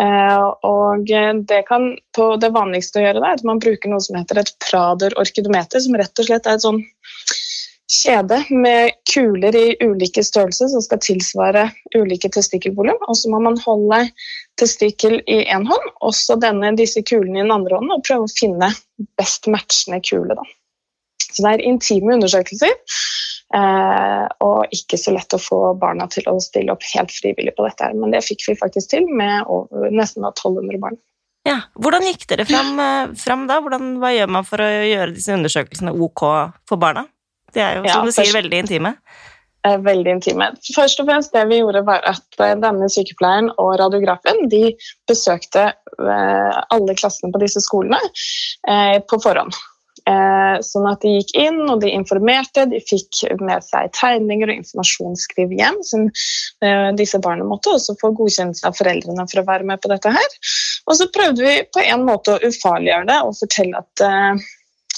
Eh, 0.00 0.46
og 0.64 1.04
det, 1.08 1.60
kan, 1.68 1.92
det 2.40 2.52
vanligste 2.54 3.00
å 3.00 3.06
gjøre 3.06 3.24
er 3.24 3.38
at 3.38 3.46
man 3.46 3.62
bruker 3.62 3.92
noe 3.92 4.04
som 4.04 4.18
heter 4.18 4.40
et 4.40 4.54
Prader-orkidometer, 4.64 5.84
som 5.84 5.98
rett 6.00 6.24
og 6.24 6.30
slett 6.30 6.48
er 6.48 6.58
et 6.58 6.64
sånn 6.64 6.82
kjede 7.94 8.38
med 8.50 8.96
kuler 9.12 9.56
i 9.56 9.76
ulike 9.84 10.24
størrelser 10.24 10.70
som 10.72 10.82
skal 10.82 11.02
tilsvare 11.04 11.68
ulike 11.96 12.30
testikkelvolum. 12.32 12.98
Og 13.08 13.18
så 13.20 13.30
må 13.32 13.42
man 13.44 13.60
holde 13.64 14.06
testikkel 14.60 15.20
i 15.26 15.42
én 15.44 15.68
hånd, 15.68 15.88
og 16.00 16.16
så 16.16 16.38
denne, 16.40 16.72
disse 16.78 17.04
kulene 17.04 17.40
i 17.40 17.44
den 17.44 17.54
andre 17.54 17.78
hånden, 17.78 17.96
og 17.98 18.04
prøve 18.06 18.28
å 18.28 18.36
finne 18.38 18.72
best 19.20 19.50
matchende 19.50 20.00
kule. 20.06 20.36
da. 20.38 20.46
Så 21.34 21.44
det 21.44 21.56
er 21.56 21.66
intime 21.68 22.16
undersøkelser. 22.16 22.74
Eh, 23.54 24.26
og 24.42 24.72
ikke 24.74 24.98
så 24.98 25.12
lett 25.14 25.34
å 25.36 25.38
få 25.38 25.58
barna 25.78 26.08
til 26.10 26.26
å 26.30 26.38
stille 26.42 26.74
opp 26.74 26.84
helt 26.94 27.12
frivillig 27.14 27.54
på 27.54 27.66
dette. 27.66 27.90
Men 27.98 28.14
det 28.14 28.24
fikk 28.26 28.46
vi 28.48 28.56
faktisk 28.58 28.94
til 28.94 29.06
med 29.06 29.44
over, 29.50 29.90
nesten 29.94 30.24
1200 30.26 30.80
barn. 30.82 30.98
Ja, 31.44 31.58
Hvordan 31.76 32.06
gikk 32.08 32.24
dere 32.30 32.46
fram, 32.48 32.78
eh, 32.80 33.12
fram 33.20 33.44
da? 33.50 33.60
Hvordan, 33.60 33.98
hva 34.00 34.14
gjør 34.14 34.32
man 34.32 34.48
for 34.48 34.64
å 34.64 34.70
gjøre 34.70 35.12
disse 35.12 35.34
undersøkelsene 35.36 35.92
ok 35.92 36.24
for 36.68 36.80
barna? 36.80 37.04
De 37.52 37.60
er 37.60 37.78
jo, 37.78 37.84
som 37.84 38.00
ja, 38.00 38.08
du 38.08 38.16
sier, 38.16 38.32
veldig 38.34 38.62
intime. 38.64 38.94
eh, 39.68 39.76
veldig 39.84 40.16
intime. 40.16 40.48
Først 40.74 41.00
og 41.00 41.10
fremst 41.10 41.36
det 41.36 41.44
vi 41.52 41.60
gjorde 41.60 41.84
var 41.86 42.00
at 42.08 42.40
denne 42.64 42.88
sykepleieren 42.90 43.52
og 43.60 43.76
radiografen 43.80 44.48
de 44.48 44.72
besøkte 45.06 45.68
eh, 45.68 46.58
alle 46.74 46.96
klassene 46.96 47.30
på 47.32 47.44
disse 47.44 47.62
skolene 47.64 48.00
på 49.04 49.20
forhånd. 49.20 49.52
Sånn 50.04 50.84
at 50.90 51.00
de 51.00 51.14
gikk 51.14 51.30
inn 51.40 51.62
og 51.64 51.78
de 51.80 51.88
informerte, 51.96 52.66
de 52.68 52.76
fikk 52.84 53.22
med 53.40 53.64
seg 53.64 53.88
tegninger 53.96 54.50
og 54.52 54.58
informasjonsskriv 54.60 55.54
hjem. 55.56 55.78
Som 55.86 56.10
disse 56.98 57.20
barna 57.24 57.46
måtte 57.48 57.72
også 57.72 57.96
få 58.00 58.10
godkjennelse 58.18 58.68
av 58.68 58.76
foreldrene 58.76 59.24
for 59.30 59.40
å 59.40 59.46
være 59.48 59.64
med 59.70 59.80
på 59.80 59.88
dette 59.94 60.12
her. 60.12 60.36
Og 60.84 60.98
så 60.98 61.08
prøvde 61.14 61.46
vi 61.46 61.56
på 61.72 61.86
en 61.86 62.04
måte 62.04 62.36
å 62.36 62.42
ufarliggjøre 62.44 63.08
det 63.08 63.18
og 63.24 63.38
fortelle 63.40 63.80
at 63.80 64.04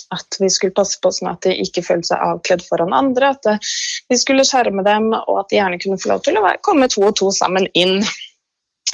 at 0.08 0.36
vi 0.40 0.50
skulle 0.50 0.74
passe 0.76 0.98
på 1.02 1.10
sånn 1.12 1.32
at 1.32 1.42
de 1.46 1.54
ikke 1.62 1.84
følte 1.84 2.12
seg 2.12 2.22
avkledd 2.22 2.64
foran 2.66 2.94
andre. 2.96 3.32
At 3.34 3.50
eh, 3.50 3.72
vi 4.10 4.18
skulle 4.20 4.46
skjerme 4.46 4.84
dem, 4.86 5.10
og 5.16 5.42
at 5.42 5.50
de 5.50 5.60
gjerne 5.60 5.80
kunne 5.82 6.00
få 6.02 6.12
lov 6.12 6.24
til 6.26 6.38
å 6.38 6.54
komme 6.66 6.90
to 6.92 7.04
og 7.08 7.16
to 7.18 7.32
sammen 7.34 7.68
inn. 7.74 7.98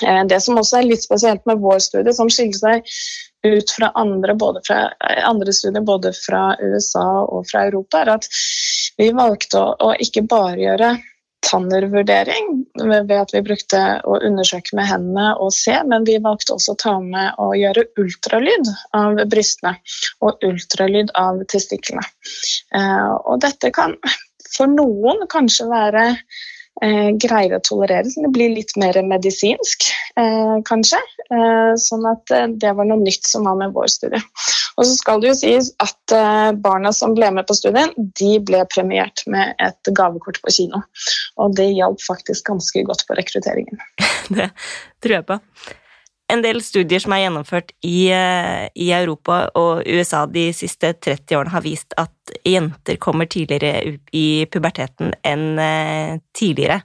Eh, 0.02 0.22
det 0.28 0.40
som 0.44 0.60
også 0.60 0.80
er 0.80 0.88
litt 0.88 1.04
spesielt 1.04 1.44
med 1.48 1.60
vår 1.62 1.82
studie, 1.84 2.16
som 2.16 2.32
skiller 2.32 2.58
seg 2.58 2.96
ut 3.42 3.70
fra 3.70 3.90
andre, 3.98 4.36
fra 4.66 4.82
eh, 5.10 5.22
andre, 5.28 5.52
studier 5.52 5.84
både 5.86 6.12
fra 6.16 6.56
USA 6.60 7.06
og 7.24 7.48
fra 7.50 7.66
Europa, 7.68 8.02
er 8.02 8.14
at 8.16 8.28
vi 8.98 9.10
valgte 9.16 9.60
å, 9.60 9.72
å 9.78 9.94
ikke 10.02 10.26
bare 10.30 10.60
gjøre 10.60 10.92
tannervurdering 11.42 12.52
ved 12.78 13.12
at 13.16 13.32
vi 13.34 13.42
brukte 13.42 13.80
å 14.06 14.18
undersøke 14.22 14.76
med 14.78 14.86
hendene 14.86 15.32
og 15.42 15.50
se, 15.56 15.74
men 15.90 16.06
vi 16.06 16.20
valgte 16.22 16.54
også 16.54 16.76
å 16.76 16.80
ta 16.80 16.94
med 17.02 17.38
å 17.42 17.50
gjøre 17.58 17.88
ultralyd 17.98 18.70
av 18.96 19.18
brystene 19.32 19.74
og 20.22 20.44
ultralyd 20.46 21.10
av 21.18 21.42
testiklene. 21.50 22.04
Eh, 22.78 23.10
og 23.26 23.42
dette 23.42 23.72
kan 23.74 23.96
for 24.52 24.70
noen 24.70 25.26
kanskje 25.32 25.66
være 25.70 26.06
greier 26.80 27.52
å 27.54 27.62
tolerere, 27.62 28.08
så 28.10 28.24
det 28.24 28.30
blir 28.34 28.54
litt 28.54 28.72
mer 28.80 28.96
medisinsk, 29.06 29.84
eh, 30.18 30.56
kanskje. 30.66 30.98
Eh, 31.32 31.72
sånn 31.80 32.06
at 32.10 32.32
eh, 32.34 32.48
det 32.60 32.72
var 32.76 32.88
noe 32.88 33.00
nytt 33.00 33.28
som 33.28 33.46
var 33.48 33.58
med 33.60 33.74
vår 33.76 33.88
studie. 33.92 34.20
Og 34.76 34.86
så 34.88 34.96
skal 34.96 35.22
det 35.22 35.30
jo 35.30 35.36
sies 35.38 35.70
at 35.84 36.16
eh, 36.16 36.50
barna 36.64 36.92
som 36.96 37.14
ble 37.16 37.30
med 37.36 37.46
på 37.48 37.56
studien, 37.56 37.92
de 38.20 38.32
ble 38.44 38.64
premiert 38.72 39.24
med 39.30 39.54
et 39.62 39.92
gavekort 39.96 40.40
på 40.44 40.54
kino. 40.56 40.82
Og 41.40 41.54
det 41.56 41.70
hjalp 41.72 42.02
faktisk 42.04 42.50
ganske 42.50 42.84
godt 42.88 43.06
på 43.08 43.16
rekrutteringen. 43.20 43.80
det 44.36 44.50
tror 45.04 45.18
jeg 45.18 45.28
på. 45.30 45.40
En 46.32 46.42
del 46.44 46.62
studier 46.64 47.02
som 47.02 47.12
er 47.12 47.26
gjennomført 47.26 47.74
i, 47.84 48.08
eh, 48.14 48.68
i, 48.72 48.88
Europa 48.96 49.44
og 49.58 49.82
USA 49.84 50.24
de 50.26 50.46
siste 50.56 50.94
30 50.94 51.36
årene, 51.36 51.52
har 51.52 51.64
vist 51.64 51.96
at 52.00 52.36
jenter 52.48 52.96
kommer 52.96 53.28
tidligere 53.28 53.98
i 54.16 54.46
puberteten 54.48 55.12
enn 55.28 55.58
eh, 55.60 56.16
tidligere. 56.32 56.80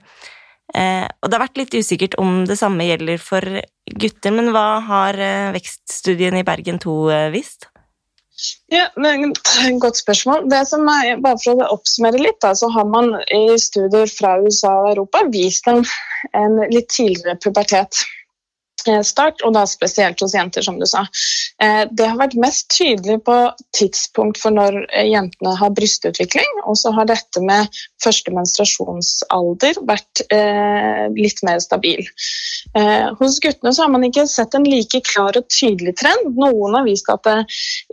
Og 0.68 1.24
det 1.24 1.32
har 1.32 1.40
vært 1.40 1.56
litt 1.56 1.74
usikkert 1.80 2.14
om 2.20 2.42
det 2.44 2.58
samme 2.60 2.84
gjelder 2.84 3.16
for 3.24 3.40
gutter, 3.88 4.34
men 4.36 4.50
hva 4.52 4.82
har 4.84 5.16
vekststudien 5.54 6.36
i 6.36 6.44
Bergen 6.44 6.76
2 6.82 6.96
vist? 7.32 7.70
Ja, 8.70 8.86
Godt 9.80 9.96
spørsmål. 9.96 10.50
Det 10.50 10.60
som 10.68 10.86
er, 10.92 11.16
bare 11.22 11.40
For 11.42 11.58
å 11.58 11.72
oppsummere 11.74 12.20
litt, 12.20 12.38
da, 12.44 12.52
så 12.54 12.68
har 12.74 12.86
man 12.86 13.10
i 13.34 13.56
studier 13.58 14.06
fra 14.12 14.36
USA 14.44 14.74
og 14.82 14.92
Europa 14.92 15.24
vist 15.32 15.66
en, 15.70 15.82
en 16.38 16.60
litt 16.70 16.90
tidligere 16.94 17.38
pubertet. 17.42 18.04
Eh, 18.86 19.00
start, 19.02 19.42
og 19.42 19.54
da 19.56 19.64
spesielt 19.66 20.20
hos 20.22 20.34
jenter, 20.36 20.62
som 20.62 20.78
du 20.78 20.86
sa. 20.86 21.02
Eh, 21.62 21.82
det 21.90 22.06
har 22.06 22.18
vært 22.20 22.36
mest 22.38 22.68
tydelig 22.70 23.18
på 23.26 23.36
tidspunkt 23.74 24.38
for 24.38 24.54
når 24.54 24.84
eh, 24.92 25.08
jentene 25.10 25.54
har 25.58 25.74
brystutvikling, 25.74 26.62
og 26.64 26.78
så 26.78 26.92
har 26.94 27.08
dette 27.10 27.42
med 27.42 27.74
første 28.04 28.30
menstruasjonsalder 28.30 29.80
vært 29.88 30.22
litt 31.18 31.40
mer 31.46 31.58
stabil. 31.62 32.04
Hos 33.18 33.38
guttene 33.42 33.72
så 33.74 33.84
har 33.84 33.90
man 33.90 34.04
ikke 34.06 34.24
sett 34.30 34.54
en 34.54 34.66
like 34.66 35.00
klar 35.06 35.36
og 35.38 35.48
tydelig 35.50 35.96
trend. 35.98 36.36
Noen 36.38 36.76
har 36.76 36.86
vist 36.86 37.08
at 37.10 37.24
det 37.26 37.36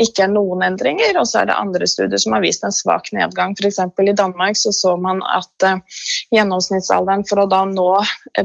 ikke 0.06 0.26
er 0.28 0.34
noen 0.34 0.62
endringer, 0.66 1.18
og 1.18 1.26
så 1.30 1.42
er 1.42 1.50
det 1.50 1.58
andre 1.58 1.90
studier 1.90 2.22
som 2.22 2.36
har 2.38 2.44
vist 2.46 2.66
en 2.66 2.76
svak 2.76 3.10
nedgang. 3.18 3.56
F.eks. 3.58 3.82
i 3.82 4.18
Danmark 4.18 4.60
så, 4.60 4.74
så 4.76 4.94
man 5.02 5.24
at 5.26 5.68
gjennomsnittsalderen 6.36 7.26
for 7.30 7.42
å 7.42 7.50
da 7.50 7.64
nå 7.70 7.90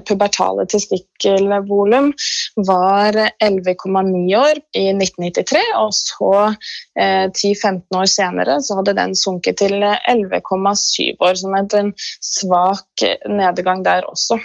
pubertale 0.09 0.65
testikkelvolum 0.71 2.15
var 2.57 3.17
11,9 3.43 4.37
år 4.39 4.61
i 4.77 4.87
1993, 4.95 5.63
og 5.81 5.95
så 5.97 6.33
eh, 6.99 7.27
10-15 7.29 8.01
år 8.01 8.11
senere 8.11 8.59
så 8.65 8.81
hadde 8.81 8.97
den 8.99 9.15
sunket 9.19 9.61
til 9.63 9.79
11,7 9.85 11.21
år, 11.21 11.39
som 11.41 11.57
er 11.57 11.79
en 11.81 11.95
svak 12.01 13.07
nedgang 13.29 13.85
der 13.87 14.09
også. 14.11 14.41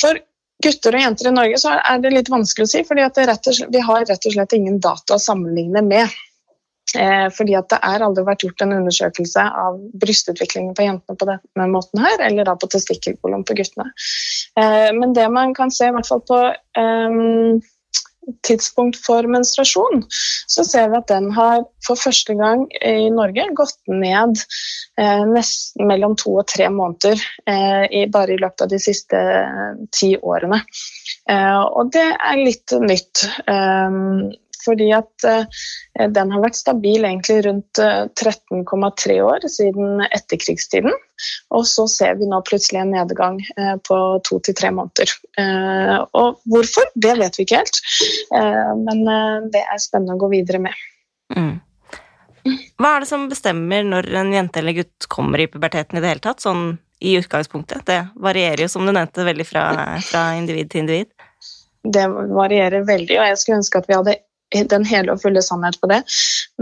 For 0.00 0.18
gutter 0.64 0.96
og 0.96 1.04
jenter 1.04 1.30
i 1.30 1.34
Norge 1.36 1.58
så 1.60 1.74
er 1.76 2.00
det 2.02 2.14
litt 2.14 2.30
vanskelig 2.32 2.66
å 2.66 2.70
si, 2.70 2.84
fordi 2.86 3.04
vi 3.04 3.84
har 3.88 4.06
rett 4.08 4.28
og 4.28 4.36
slett 4.36 4.56
ingen 4.56 4.80
data 4.82 5.16
å 5.16 5.22
sammenligne 5.22 5.84
med. 5.84 6.12
Eh, 6.94 7.26
fordi 7.34 7.56
at 7.58 7.68
det 7.72 7.80
er 7.82 8.04
aldri 8.06 8.22
vært 8.26 8.44
gjort 8.46 8.62
en 8.62 8.76
undersøkelse 8.76 9.42
av 9.42 9.78
brystutviklingen 9.98 10.74
på 10.76 10.86
jentene 10.86 11.18
på 11.18 11.28
denne 11.28 11.66
måten 11.72 12.02
her, 12.04 12.20
eller 12.28 12.46
da 12.46 12.54
på 12.54 12.70
testikkelkolon 12.70 13.42
på 13.46 13.56
guttene. 13.58 13.90
Eh, 14.60 14.92
men 14.94 15.16
det 15.16 15.26
man 15.34 15.54
kan 15.56 15.74
se, 15.74 15.90
i 15.90 15.96
hvert 15.96 16.06
fall 16.06 16.22
på 16.30 16.38
um, 16.78 17.58
tidspunkt 18.46 18.98
for 19.06 19.26
menstruasjon, 19.30 20.02
så 20.50 20.64
ser 20.66 20.90
vi 20.90 20.98
at 20.98 21.10
den 21.10 21.28
har 21.34 21.64
for 21.86 21.98
første 21.98 22.34
gang 22.38 22.64
i 22.80 23.08
Norge 23.14 23.46
gått 23.58 23.78
ned 23.90 24.40
eh, 24.98 25.22
nesten 25.30 25.86
mellom 25.90 26.16
to 26.18 26.34
og 26.40 26.48
tre 26.50 26.68
måneder 26.72 27.22
eh, 27.46 28.06
bare 28.12 28.34
i 28.34 28.40
løpet 28.40 28.66
av 28.66 28.72
de 28.72 28.80
siste 28.82 29.20
eh, 29.20 29.78
ti 29.94 30.14
årene. 30.18 30.62
Eh, 31.30 31.62
og 31.62 31.92
det 31.94 32.08
er 32.14 32.42
litt 32.42 32.74
nytt. 32.82 33.26
Fordi 34.66 34.90
at 34.96 35.26
eh, 35.28 35.44
den 36.12 36.32
har 36.34 36.42
vært 36.44 36.58
stabil 36.58 37.06
egentlig 37.06 37.40
rundt 37.46 37.80
13,3 37.80 39.14
eh, 39.14 39.20
år 39.24 39.46
siden 39.50 40.04
etterkrigstiden. 40.10 40.96
Og 41.56 41.64
så 41.70 41.86
ser 41.88 42.18
vi 42.20 42.28
nå 42.28 42.42
plutselig 42.46 42.82
en 42.82 42.92
nedgang 42.96 43.38
eh, 43.56 43.76
på 43.86 44.00
to 44.26 44.40
til 44.44 44.56
tre 44.58 44.72
måneder. 44.74 45.12
Og 46.16 46.40
hvorfor, 46.50 46.90
det 46.94 47.14
vet 47.20 47.38
vi 47.38 47.46
ikke 47.46 47.62
helt. 47.62 47.78
Men 48.32 49.04
det 49.52 49.62
er 49.62 49.80
spennende 49.82 50.16
å 50.16 50.20
gå 50.20 50.30
videre 50.32 50.60
med. 50.64 50.84
Mm. 51.36 51.54
Hva 52.78 52.94
er 52.94 53.04
det 53.04 53.10
som 53.10 53.26
bestemmer 53.30 53.84
når 53.86 54.08
en 54.22 54.32
jente 54.34 54.60
eller 54.60 54.76
gutt 54.76 55.08
kommer 55.12 55.42
i 55.42 55.48
puberteten 55.50 55.98
i 55.98 56.02
det 56.02 56.12
hele 56.14 56.24
tatt? 56.24 56.44
Sånn 56.44 56.76
i 57.04 57.16
utgangspunktet? 57.18 57.84
Det 57.86 58.00
varierer 58.22 58.64
jo, 58.64 58.70
som 58.72 58.86
du 58.86 58.92
nevnte, 58.94 59.26
veldig 59.26 59.46
fra, 59.48 59.66
fra 60.06 60.28
individ 60.38 60.70
til 60.72 60.84
individ. 60.84 61.12
Det 61.86 62.06
varierer 62.08 62.86
veldig, 62.86 63.18
og 63.20 63.28
jeg 63.30 63.40
skulle 63.40 63.60
ønske 63.60 63.82
at 63.82 63.90
vi 63.90 63.96
hadde 63.96 64.16
den 64.54 64.84
hele 64.86 65.12
og 65.12 65.22
fulle 65.22 65.42
sannhet 65.42 65.78
på 65.80 65.88
det. 65.90 66.02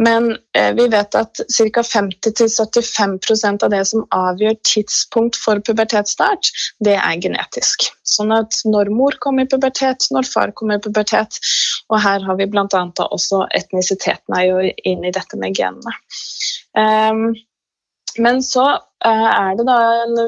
Men 0.00 0.32
eh, 0.56 0.72
vi 0.76 0.86
vet 0.92 1.14
at 1.14 1.40
ca. 1.56 1.82
50-75% 1.84 3.64
av 3.64 3.70
det 3.70 3.82
som 3.90 4.06
avgjør 4.14 4.56
tidspunkt 4.66 5.36
for 5.36 5.60
pubertetsstart, 5.66 6.50
det 6.84 6.96
er 6.96 7.20
genetisk. 7.22 7.88
Sånn 8.08 8.32
at 8.34 8.56
når 8.64 8.92
mor 8.94 9.16
kommer 9.20 9.44
i 9.44 9.50
pubertet, 9.50 10.08
når 10.14 10.28
far 10.30 10.54
kommer 10.56 10.80
i 10.80 10.84
pubertet, 10.84 11.38
og 11.92 12.00
her 12.00 12.24
har 12.24 12.40
vi 12.40 12.48
bl.a. 12.50 12.84
også 13.04 13.44
etnisiteten 13.54 14.38
er 14.38 14.48
jo 14.48 14.62
inn 14.88 15.04
i 15.04 15.12
dette 15.14 15.38
med 15.40 15.56
genene. 15.58 15.94
Um, 16.74 17.34
men 18.18 18.42
så 18.46 18.64
uh, 18.78 19.30
er 19.30 19.56
det 19.58 19.66
da 19.66 19.78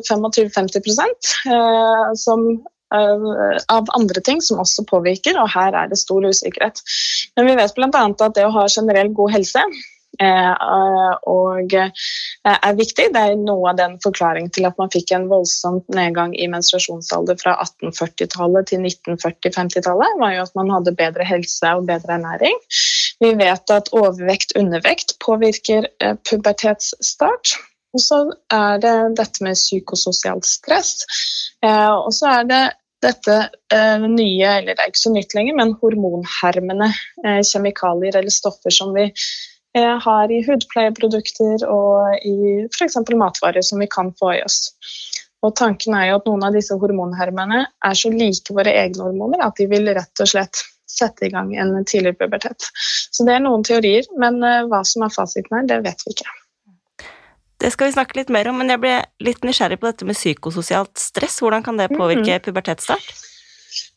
25-50 0.08 0.90
uh, 1.50 2.14
som 2.18 2.48
av 3.72 3.92
andre 3.98 4.22
ting 4.24 4.40
som 4.44 4.62
også 4.62 4.86
påvirker, 4.90 5.38
og 5.40 5.50
her 5.54 5.76
er 5.76 5.90
det 5.90 6.00
stor 6.00 6.24
usikkerhet. 6.24 6.82
Men 7.36 7.50
vi 7.50 7.58
vet 7.58 7.76
bl.a. 7.76 7.90
at 7.92 8.34
det 8.38 8.46
å 8.46 8.54
ha 8.54 8.66
generell 8.72 9.12
god 9.16 9.36
helse 9.36 9.62
eh, 10.22 10.54
og 11.28 11.74
eh, 11.76 11.90
er 12.54 12.78
viktig. 12.78 13.08
Det 13.14 13.22
er 13.22 13.36
noe 13.40 13.72
av 13.72 13.80
den 13.80 13.96
forklaringen 14.04 14.52
til 14.54 14.68
at 14.68 14.78
man 14.80 14.92
fikk 14.92 15.12
en 15.16 15.28
voldsom 15.30 15.82
nedgang 15.94 16.34
i 16.36 16.48
menstruasjonsalder 16.52 17.38
fra 17.42 17.56
1840-tallet 17.64 18.70
til 18.72 18.84
1940-50-tallet, 18.84 20.18
var 20.22 20.36
jo 20.36 20.46
at 20.46 20.58
man 20.58 20.72
hadde 20.74 20.96
bedre 20.98 21.26
helse 21.28 21.74
og 21.78 21.88
bedre 21.90 22.18
ernæring. 22.18 22.60
Vi 23.22 23.32
vet 23.38 23.72
at 23.72 23.92
overvekt 23.96 24.56
undervekt 24.58 25.16
påvirker 25.24 25.88
eh, 26.00 26.18
pubertetsstart. 26.28 27.56
Og 27.96 28.02
så 28.02 28.18
er 28.52 28.80
det 28.82 28.96
dette 29.16 29.44
med 29.44 29.56
psykososialt 29.56 30.44
stress. 30.44 30.98
Eh, 31.64 31.94
og 31.94 32.12
så 32.12 32.40
er 32.40 32.50
det 32.50 32.64
dette 33.04 33.34
eh, 33.74 34.06
nye, 34.08 34.46
eller 34.46 34.72
det 34.74 34.82
er 34.82 34.92
ikke 34.92 35.02
så 35.02 35.12
nytt 35.14 35.34
lenger, 35.36 35.56
men 35.58 35.74
hormonhermende 35.82 36.88
eh, 37.24 37.42
kjemikalier 37.44 38.16
eller 38.16 38.34
stoffer 38.34 38.74
som 38.74 38.94
vi 38.96 39.10
har 39.76 40.30
i 40.32 40.38
hudpleieprodukter 40.40 41.66
og 41.68 42.22
i 42.24 42.62
f.eks. 42.64 42.94
matvarer 43.12 43.60
som 43.60 43.82
vi 43.82 43.88
kan 43.92 44.08
få 44.16 44.30
i 44.32 44.38
oss. 44.40 44.70
Og 45.44 45.52
tanken 45.60 45.92
er 45.92 46.06
jo 46.08 46.14
at 46.16 46.30
noen 46.30 46.46
av 46.48 46.56
disse 46.56 46.78
hormonhermene 46.80 47.58
er 47.84 47.98
så 48.00 48.08
like 48.08 48.56
våre 48.56 48.72
egne 48.72 49.04
hormoner 49.04 49.44
at 49.44 49.60
de 49.60 49.68
vil 49.68 49.92
rett 49.92 50.24
og 50.24 50.32
slett 50.32 50.62
sette 50.88 51.28
i 51.28 51.30
gang 51.34 51.52
en 51.60 51.76
tidligere 51.84 52.16
pubertet. 52.22 52.70
Så 53.12 53.28
det 53.28 53.36
er 53.36 53.44
noen 53.44 53.68
teorier, 53.68 54.08
men 54.16 54.40
hva 54.40 54.80
som 54.88 55.04
er 55.04 55.12
fasiten 55.12 55.58
her, 55.58 55.68
det 55.68 55.82
vet 55.90 56.08
vi 56.08 56.16
ikke. 56.16 56.32
Det 57.56 57.70
skal 57.72 57.88
vi 57.88 57.96
snakke 57.96 58.18
litt 58.18 58.32
mer 58.32 58.50
om, 58.50 58.58
men 58.60 58.68
jeg 58.72 58.82
ble 58.82 58.96
litt 59.24 59.46
nysgjerrig 59.46 59.78
på 59.80 59.88
dette 59.88 60.08
med 60.08 60.18
psykososialt 60.18 61.00
stress. 61.00 61.38
Hvordan 61.40 61.64
kan 61.64 61.80
det 61.80 61.88
påvirke 61.94 62.38
pubertetsstart? 62.44 63.14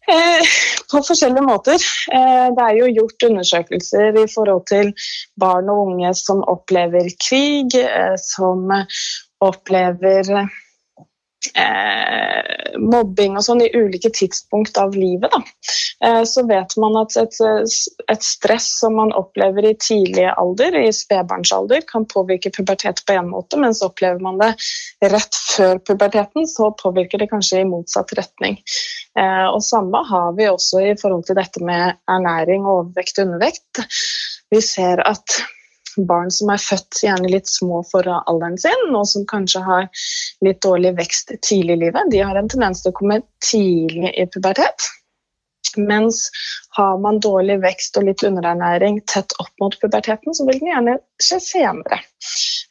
Eh, 0.10 0.46
på 0.92 1.02
forskjellige 1.06 1.44
måter. 1.46 1.84
Eh, 2.16 2.48
det 2.56 2.64
er 2.66 2.78
jo 2.80 2.88
gjort 3.02 3.26
undersøkelser 3.28 4.18
i 4.24 4.26
forhold 4.32 4.64
til 4.72 4.94
barn 5.40 5.70
og 5.70 5.92
unge 5.92 6.14
som 6.18 6.42
opplever 6.50 7.12
krig, 7.22 7.76
eh, 7.78 8.16
som 8.18 8.72
opplever 9.46 10.32
eh, 11.56 12.78
mobbing 12.80 13.38
og 13.38 13.46
sånn 13.46 13.64
i 13.64 13.70
ulike 13.76 14.12
tidspunkt 14.16 14.78
av 14.82 14.96
livet, 14.98 15.34
eh, 16.06 16.22
så 16.28 16.44
vet 16.50 16.76
man 16.82 16.98
at 17.00 17.16
et, 17.20 17.36
et, 18.12 18.24
stress 18.26 18.68
som 18.80 18.98
man 19.00 19.14
opplever 19.18 19.70
i 19.70 19.76
tidlig 19.80 20.28
alder, 20.32 20.76
i 20.80 20.92
spedbarnsalder, 20.96 21.84
kan 21.90 22.08
påvirke 22.10 22.52
pubertet 22.56 23.04
på 23.06 23.18
en 23.18 23.30
måte, 23.32 23.60
mens 23.62 23.84
opplever 23.86 24.22
man 24.24 24.40
det 24.42 24.54
rett 25.12 25.40
før 25.56 25.80
puberteten, 25.80 26.48
så 26.50 26.72
påvirker 26.80 27.22
det 27.22 27.30
kanskje 27.32 27.64
i 27.64 27.70
motsatt 27.70 28.14
retning. 28.20 28.60
Eh, 29.20 29.48
og 29.50 29.62
Samme 29.66 30.04
har 30.10 30.34
vi 30.38 30.50
også 30.50 30.84
i 30.92 30.98
forhold 31.00 31.28
til 31.30 31.40
dette 31.40 31.64
med 31.64 32.00
ernæring, 32.12 32.68
overvekt 32.68 33.20
og 33.20 33.30
undervekt. 33.30 33.86
Vi 34.50 34.62
ser 34.66 35.04
at 35.06 35.42
barn 36.10 36.32
som 36.34 36.52
er 36.54 36.62
født 36.62 37.02
gjerne 37.04 37.32
litt 37.32 37.50
små 37.50 37.82
for 37.92 38.08
alderen 38.20 38.58
sin, 38.62 38.86
og 38.94 39.08
som 39.10 39.26
kanskje 39.30 39.64
har 39.66 39.90
litt 40.46 40.62
dårlig 40.66 40.96
vekst 41.00 41.34
tidlig 41.46 41.78
i 41.78 41.84
livet, 41.88 42.12
de 42.14 42.24
har 42.24 42.40
en 42.40 42.50
tendens 42.52 42.84
til 42.84 42.94
å 42.94 43.00
komme 43.00 43.22
tidlig 43.46 44.14
i 44.16 44.28
pubertet. 44.34 44.90
Mens 45.78 46.30
har 46.78 46.98
man 47.04 47.20
dårlig 47.22 47.60
vekst 47.62 47.98
og 48.00 48.08
litt 48.08 48.24
underernæring 48.26 49.02
tett 49.12 49.36
opp 49.44 49.52
mot 49.62 49.76
puberteten, 49.82 50.34
så 50.34 50.46
vil 50.48 50.60
den 50.62 50.72
gjerne 50.72 50.96
skje 51.22 51.40
senere. 51.46 52.00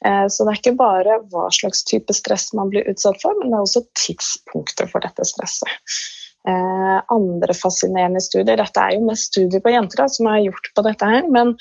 Eh, 0.07 0.27
så 0.33 0.45
det 0.45 0.55
er 0.55 0.61
ikke 0.61 0.79
bare 0.81 1.19
hva 1.33 1.49
slags 1.55 1.85
type 1.87 2.15
stress 2.17 2.51
man 2.59 2.73
blir 2.73 2.89
utsatt 2.91 3.21
for, 3.23 3.37
men 3.39 3.53
det 3.53 3.61
er 3.61 3.67
også 3.67 3.85
tidspunktet 4.07 4.91
for 4.93 5.05
dette 5.05 5.27
stresset. 5.29 5.93
Eh, 6.47 7.03
andre 7.09 7.55
fascinerende 7.55 8.21
studier. 8.23 8.57
Dette 8.57 8.81
er 8.81 8.95
jo 8.95 9.07
mest 9.09 9.33
studier 9.33 9.61
på 9.61 9.73
jenter 9.75 10.05
da, 10.05 10.07
som 10.13 10.29
er 10.31 10.45
gjort 10.47 10.71
på 10.77 10.85
dette 10.87 11.09
her, 11.11 11.27
men 11.35 11.57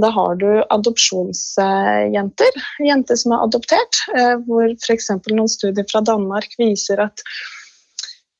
da 0.00 0.12
har 0.14 0.38
du 0.38 0.46
adopsjonsjenter, 0.70 2.60
jenter 2.86 3.18
som 3.18 3.34
er 3.34 3.42
adoptert, 3.48 3.98
eh, 4.14 4.36
hvor 4.46 4.70
f.eks. 4.70 5.10
noen 5.32 5.50
studier 5.50 5.88
fra 5.90 6.04
Danmark 6.06 6.54
viser 6.62 7.02
at 7.08 7.24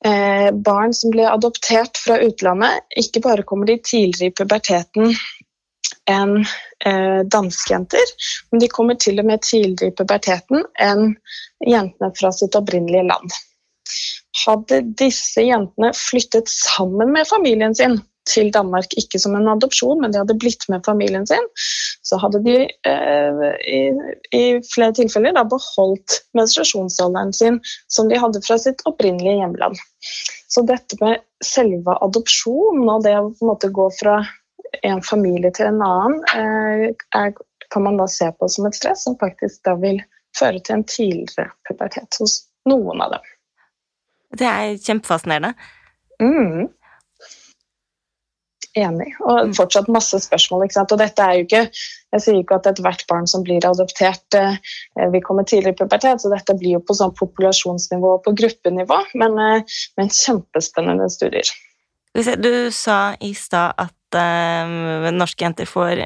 eh, 0.06 0.48
barn 0.54 0.94
som 0.94 1.10
blir 1.12 1.28
adoptert 1.32 1.98
fra 2.00 2.20
utlandet, 2.22 2.86
ikke 3.02 3.26
bare 3.26 3.44
kommer 3.44 3.66
de 3.68 3.80
tidligere 3.82 4.30
i 4.30 4.36
puberteten 4.40 5.12
enn 6.10 6.38
eh, 6.86 7.20
danskejenter, 7.26 8.16
men 8.50 8.62
de 8.62 8.70
kommer 8.72 8.94
til 8.94 9.20
og 9.20 9.26
med 9.28 9.42
tidligere 9.42 9.90
i 9.90 9.98
puberteten 9.98 10.64
enn 10.80 11.16
jentene 11.66 12.14
fra 12.16 12.30
sitt 12.32 12.56
opprinnelige 12.56 13.10
land. 13.10 13.40
Hadde 14.44 14.82
disse 15.00 15.42
jentene 15.44 15.92
flyttet 15.96 16.50
sammen 16.52 17.12
med 17.14 17.28
familien 17.30 17.74
sin 17.76 17.98
til 18.28 18.50
Danmark, 18.54 18.92
ikke 19.00 19.18
som 19.18 19.34
en 19.34 19.48
adopsjon, 19.50 20.00
men 20.02 20.12
de 20.12 20.20
hadde 20.20 20.36
blitt 20.38 20.66
med 20.70 20.84
familien 20.86 21.26
sin, 21.26 21.46
så 22.06 22.18
hadde 22.20 22.42
de 22.44 22.56
eh, 22.68 23.46
i, 23.66 23.80
i, 24.36 24.42
flere 24.70 24.94
tilfeller 24.98 25.34
da, 25.36 25.44
beholdt 25.48 26.20
menstruasjonsalderen 26.38 27.32
sin 27.36 27.58
som 27.92 28.10
de 28.10 28.20
hadde 28.20 28.42
fra 28.46 28.58
sitt 28.60 28.84
opprinnelige 28.90 29.40
hjemland. 29.40 29.80
Så 30.50 30.64
dette 30.68 30.98
med 31.00 31.22
selve 31.44 31.96
adopsjon 32.04 32.84
og 32.84 33.06
det 33.06 33.16
å 33.18 33.30
på 33.30 33.46
en 33.46 33.52
måte 33.52 33.72
gå 33.74 33.88
fra 33.98 34.20
en 34.86 35.02
familie 35.02 35.50
til 35.56 35.70
en 35.70 35.82
annen, 35.86 36.20
eh, 36.36 36.86
er, 37.18 37.34
kan 37.70 37.86
man 37.86 37.98
da 38.00 38.06
se 38.10 38.30
på 38.38 38.48
som 38.50 38.68
et 38.68 38.78
stress 38.78 39.06
som 39.06 39.18
faktisk 39.20 39.64
da 39.66 39.76
vil 39.80 40.00
føre 40.38 40.62
til 40.62 40.78
en 40.78 40.86
tidligere 40.86 41.50
pubertet 41.68 42.20
hos 42.20 42.42
noen 42.68 43.02
av 43.02 43.16
dem. 43.16 43.30
Det 44.38 44.46
er 44.46 44.76
kjempefascinerende. 44.78 45.54
Mm. 46.22 46.68
Enig. 48.78 49.08
Og 49.26 49.50
fortsatt 49.58 49.88
masse 49.90 50.20
spørsmål. 50.22 50.64
ikke 50.66 50.76
sant? 50.76 50.92
Og 50.94 51.00
dette 51.00 51.24
er 51.24 51.38
jo 51.38 51.46
ikke 51.46 51.62
Jeg 52.10 52.22
sier 52.22 52.38
ikke 52.40 52.56
at 52.58 52.66
ethvert 52.66 53.04
barn 53.06 53.26
som 53.30 53.44
blir 53.46 53.62
adoptert, 53.62 54.34
eh, 54.34 54.56
vil 55.12 55.22
komme 55.22 55.44
tidligere 55.46 55.76
i 55.76 55.78
pubertet, 55.78 56.18
så 56.18 56.30
dette 56.32 56.56
blir 56.58 56.72
jo 56.74 56.80
på 56.82 56.96
sånn 56.98 57.12
populasjonsnivå 57.14 58.16
og 58.16 58.24
på 58.24 58.32
gruppenivå, 58.34 58.98
men, 59.14 59.38
eh, 59.38 59.62
men 59.96 60.10
kjempespennende 60.10 61.06
studier. 61.06 61.46
Du 62.42 62.70
sa 62.74 63.14
i 63.22 63.30
stad 63.32 63.78
at 63.78 64.18
uh, 64.18 65.10
norske 65.14 65.44
jenter 65.44 65.70
får 65.70 66.02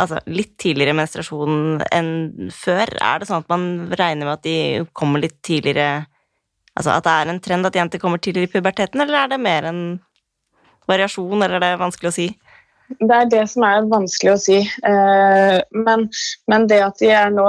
altså, 0.00 0.22
litt 0.24 0.56
tidligere 0.56 0.96
menstruasjon 0.96 1.82
enn 1.92 2.50
før. 2.54 2.88
Er 3.04 3.20
det 3.20 3.28
sånn 3.28 3.44
at 3.44 3.52
man 3.52 3.92
regner 3.92 4.24
med 4.24 4.38
at 4.38 4.46
de 4.48 4.86
kommer 4.96 5.20
litt 5.20 5.42
tidligere 5.44 6.06
Altså 6.74 6.94
at 6.96 7.06
det 7.06 7.12
er 7.12 7.30
en 7.30 7.40
trend 7.42 7.68
at 7.68 7.76
jenter 7.78 8.02
kommer 8.02 8.18
tidligere 8.18 8.50
i 8.50 8.52
puberteten, 8.56 9.00
eller 9.00 9.18
er 9.18 9.30
det 9.30 9.40
mer 9.40 9.68
en 9.70 9.82
variasjon, 10.90 11.42
eller 11.42 11.60
er 11.60 11.64
det 11.64 11.82
vanskelig 11.82 12.10
å 12.10 12.16
si? 12.16 12.26
Det 13.00 13.14
er 13.16 13.30
det 13.30 13.44
som 13.50 13.64
er 13.66 13.86
vanskelig 13.90 14.32
å 14.34 14.40
si. 14.40 14.58
Eh, 14.62 15.58
men, 15.86 16.08
men 16.50 16.66
det 16.70 16.82
at 16.84 16.98
de 17.00 17.12
er 17.14 17.30
nå 17.34 17.46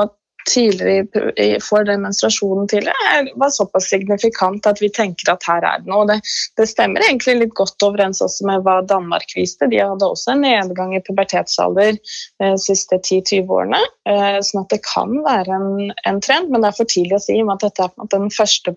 tidligere 0.50 1.60
får 1.64 1.88
den 1.90 2.04
menstruasjonen 2.06 2.68
tidlig, 2.68 2.94
var 3.36 3.50
såpass 3.50 3.90
signifikant 3.90 4.68
at 4.70 4.82
vi 4.82 4.90
tenker 4.94 5.32
at 5.34 5.46
her 5.48 5.66
er 5.66 5.82
det 5.84 5.92
noe. 5.92 6.06
Det, 6.10 6.20
det 6.60 6.68
stemmer 6.70 7.06
egentlig 7.06 7.38
litt 7.40 7.56
godt 7.58 7.86
overens 7.86 8.22
også 8.24 8.48
med 8.50 8.66
hva 8.66 8.80
Danmark 8.88 9.36
viste. 9.36 9.70
De 9.72 9.82
hadde 9.82 10.08
også 10.08 10.36
en 10.36 10.44
nedgang 10.46 10.96
i 10.96 11.02
pubertetsalder 11.06 11.96
de 11.96 12.46
eh, 12.46 12.56
siste 12.62 13.00
10-20 13.02 13.52
årene. 13.58 13.82
Eh, 14.10 14.40
sånn 14.46 14.64
at 14.64 14.74
det 14.74 14.82
kan 14.86 15.18
være 15.26 15.58
en, 15.58 15.92
en, 16.06 16.22
trend, 16.24 16.52
men 16.52 16.64
det 16.64 16.72
er 16.72 16.80
for 16.80 16.94
tidlig 16.94 17.20
å 17.20 17.24
si 17.26 17.40
at 17.42 17.66
dette 17.66 17.90
er 17.90 18.10
den 18.14 18.30
første 18.34 18.76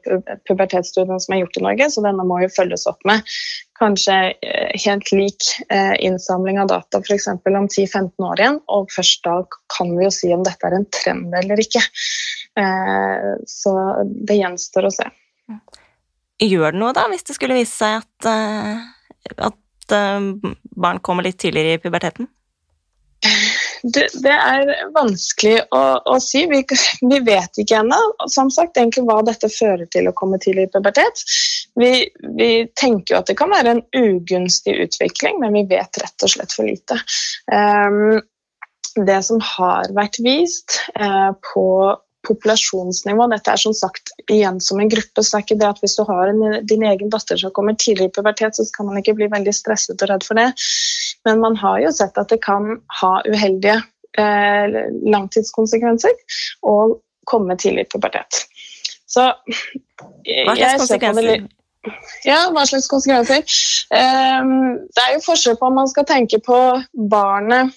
pubertetsstudien 0.48 1.20
som 1.22 1.34
er 1.34 1.44
gjort 1.44 1.60
i 1.60 1.64
Norge, 1.68 1.90
så 1.92 2.04
denne 2.04 2.26
må 2.28 2.40
jo 2.42 2.52
følges 2.54 2.88
opp 2.90 3.04
med 3.08 3.24
kanskje 3.78 4.16
eh, 4.42 4.72
helt 4.84 5.12
lik 5.12 5.46
eh, 5.68 5.94
innsamling 6.04 6.58
av 6.60 6.70
data 6.72 7.00
f.eks. 7.00 7.28
om 7.28 7.68
10-15 7.68 8.26
år 8.30 8.42
igjen. 8.42 8.60
Og 8.74 8.90
først 8.94 9.22
da 9.26 9.38
kan 9.74 9.94
vi 9.96 10.06
jo 10.06 10.12
si 10.14 10.32
om 10.34 10.44
dette 10.46 10.68
er 10.68 10.78
en 10.78 10.88
trend 10.94 11.36
eller 11.42 11.62
ikke. 11.62 11.82
Eh, 12.58 13.30
så 13.48 13.74
det 14.04 14.40
gjenstår 14.40 14.88
å 14.88 14.94
se. 14.98 15.08
Gjør 16.42 16.74
det 16.74 16.82
noe, 16.82 16.94
da, 16.94 17.08
hvis 17.10 17.26
det 17.26 17.34
skulle 17.34 17.56
vise 17.58 17.74
seg 17.74 17.98
at, 17.98 19.48
at 19.48 19.94
barn 20.78 21.00
kommer 21.02 21.26
litt 21.26 21.40
tidligere 21.42 21.78
i 21.78 21.82
puberteten? 21.82 22.28
Det, 23.82 24.08
det, 24.24 24.34
er 24.34 24.70
vanskelig 24.94 25.60
å, 25.74 25.82
å 26.04 26.16
si. 26.22 26.44
Vi, 26.50 26.62
vi, 27.02 27.20
vet 27.26 27.60
ikke 27.60 27.82
ennå 27.82 27.98
som 28.30 28.50
sagt, 28.54 28.78
egentlig 28.78 29.06
hva 29.08 29.20
dette 29.26 29.50
fører 29.52 29.86
til 29.92 30.10
å 30.10 30.14
komme 30.18 30.40
tidlig 30.42 30.68
i 30.68 30.72
pubertet. 30.74 31.22
Vi, 31.78 31.92
vi, 32.38 32.50
tenker 32.78 33.14
jo 33.14 33.20
at 33.20 33.30
det 33.30 33.38
kan 33.38 33.52
være 33.54 33.76
en 33.76 33.84
ugunstig 33.96 34.74
utvikling, 34.86 35.38
men 35.42 35.54
vi 35.56 35.66
vet 35.70 36.02
rett 36.02 36.26
og 36.26 36.34
slett 36.34 36.54
for 36.54 36.68
lite. 36.68 36.98
Um, 37.52 38.18
det 39.06 39.20
som 39.26 39.40
har 39.44 39.92
vært 39.94 40.18
vist 40.24 40.80
uh, 40.98 41.30
på 41.52 41.68
populasjonsnivå. 42.26 43.26
Dette 43.32 43.52
er 43.52 43.60
som 43.60 43.74
sagt 43.76 44.12
igjen 44.30 44.58
som 44.64 44.80
en 44.80 44.90
gruppe, 44.90 45.22
så 45.22 45.36
det 45.36 45.38
er 45.38 45.46
ikke 45.46 45.58
det 45.60 45.68
at 45.68 45.82
hvis 45.82 45.96
du 45.98 46.02
har 46.08 46.32
en, 46.32 46.42
din 46.66 46.84
egen 46.88 47.12
datter 47.12 47.40
som 47.40 47.54
kommer 47.54 47.76
tidlig 47.78 48.08
i 48.08 48.14
pubertet, 48.18 48.58
så 48.58 48.66
kan 48.74 48.88
man 48.88 49.00
ikke 49.00 49.16
bli 49.18 49.30
veldig 49.32 49.54
stresset 49.54 50.02
og 50.02 50.10
redd 50.10 50.26
for 50.26 50.40
det. 50.40 50.50
Men 51.28 51.42
man 51.44 51.58
har 51.60 51.80
jo 51.84 51.92
sett 51.94 52.18
at 52.20 52.32
det 52.32 52.40
kan 52.44 52.78
ha 53.00 53.12
uheldige 53.28 53.78
eh, 54.18 54.80
langtidskonsekvenser 55.14 56.16
å 56.66 56.78
komme 57.28 57.58
tidlig 57.60 57.86
i 57.86 57.92
pubertet. 57.94 58.44
Så 59.08 59.30
Hva 59.32 60.56
slags 60.56 60.82
konsekvenser? 60.82 61.46
Ja, 62.26 62.38
hva 62.52 62.64
slags 62.68 62.88
konsekvenser? 62.90 63.44
Um, 63.94 64.88
det 64.92 65.04
er 65.04 65.14
jo 65.14 65.24
forskjell 65.24 65.56
på 65.60 65.68
om 65.70 65.78
man 65.78 65.88
skal 65.88 66.04
tenke 66.08 66.40
på 66.44 66.58
barnet 67.08 67.76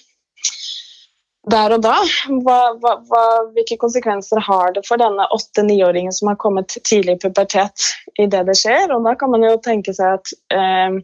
der 1.50 1.74
og 1.74 1.82
da. 1.82 1.96
Hva, 2.44 2.58
hva, 2.82 2.92
hva, 3.08 3.22
hvilke 3.56 3.78
konsekvenser 3.80 4.42
har 4.46 4.74
det 4.76 4.84
for 4.86 5.00
denne 5.02 5.26
åtte-niåringen 5.34 6.14
som 6.14 6.30
har 6.30 6.38
kommet 6.42 6.76
tidlig 6.86 7.16
i 7.16 7.22
pubertet 7.24 7.88
i 8.22 8.28
det 8.30 8.44
det 8.46 8.56
skjer? 8.58 8.92
Og 8.94 9.02
da 9.06 9.16
kan 9.18 9.32
man 9.34 9.46
jo 9.46 9.56
tenke 9.64 9.94
seg 9.96 10.20
at 10.20 10.32
eh, 10.54 11.00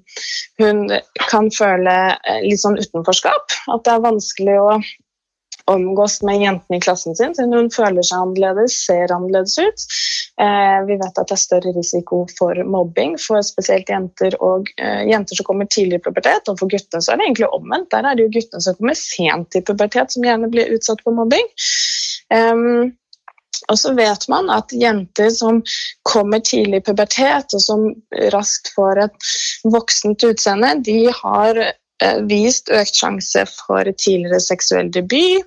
hun 0.62 0.84
kan 1.26 1.50
føle 1.54 1.96
eh, 2.14 2.40
litt 2.46 2.62
sånn 2.62 2.78
utenforskap. 2.78 3.58
At 3.74 3.84
det 3.86 3.96
er 3.96 4.06
vanskelig 4.06 4.58
å 4.62 4.70
omgås 5.68 6.22
med 6.22 6.40
jentene 6.40 6.78
i 6.78 6.80
klassen 6.80 7.16
sin, 7.16 7.34
siden 7.36 7.52
hun 7.52 7.70
føler 7.72 8.04
seg 8.06 8.22
annerledes, 8.22 8.76
ser 8.86 9.12
annerledes 9.12 9.58
ut. 9.60 9.86
Eh, 10.40 10.78
vi 10.88 10.96
vet 11.00 11.18
at 11.20 11.28
det 11.28 11.36
er 11.36 11.42
større 11.42 11.72
risiko 11.76 12.22
for 12.38 12.58
mobbing 12.64 13.16
for 13.20 13.44
spesielt 13.46 13.90
jenter 13.92 14.36
og 14.44 14.70
eh, 14.80 15.02
jenter 15.10 15.38
som 15.38 15.48
kommer 15.48 15.68
tidlig 15.70 16.00
i 16.00 16.04
pubertet. 16.06 16.48
Og 16.48 16.60
for 16.60 16.72
guttene 16.72 17.04
så 17.04 17.12
er 17.12 17.20
det 17.20 17.28
egentlig 17.28 17.50
omvendt. 17.52 17.90
Der 17.94 18.06
er 18.06 18.16
det 18.16 18.26
jo 18.26 18.34
guttene 18.38 18.64
som 18.64 18.78
kommer 18.78 18.96
sent 18.98 19.58
i 19.58 19.64
pubertet, 19.64 20.14
som 20.14 20.24
gjerne 20.24 20.50
blir 20.52 20.72
utsatt 20.76 21.04
for 21.04 21.18
mobbing. 21.18 21.52
Um, 22.32 22.94
og 23.68 23.76
så 23.80 23.92
vet 23.96 24.24
man 24.32 24.48
at 24.52 24.72
jenter 24.72 25.28
som 25.34 25.60
kommer 26.08 26.40
tidlig 26.44 26.80
i 26.80 26.86
pubertet, 26.86 27.52
og 27.52 27.60
som 27.60 27.84
raskt 28.32 28.70
får 28.76 29.02
et 29.04 29.30
voksent 29.68 30.24
utseende, 30.24 30.76
de 30.86 31.10
har 31.12 31.60
vist 32.30 32.70
økt 32.70 32.94
sjanse 32.94 33.44
for 33.50 33.88
tidligere 33.98 34.40
seksuell 34.42 34.90
debut, 34.94 35.46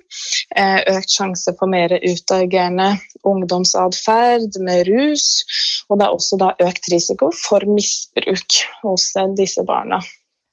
eh, 0.56 0.80
økt 0.92 1.10
sjanse 1.10 1.54
for 1.58 1.70
mer 1.72 1.94
utagerende 2.02 2.90
ungdomsatferd 3.28 4.58
med 4.60 4.88
rus, 4.90 5.44
og 5.88 5.98
det 5.98 6.06
er 6.06 6.16
også 6.16 6.40
da 6.42 6.52
økt 6.60 6.90
risiko 6.92 7.30
for 7.36 7.64
misbruk 7.68 8.58
hos 8.82 9.12
disse 9.38 9.64
barna 9.64 10.02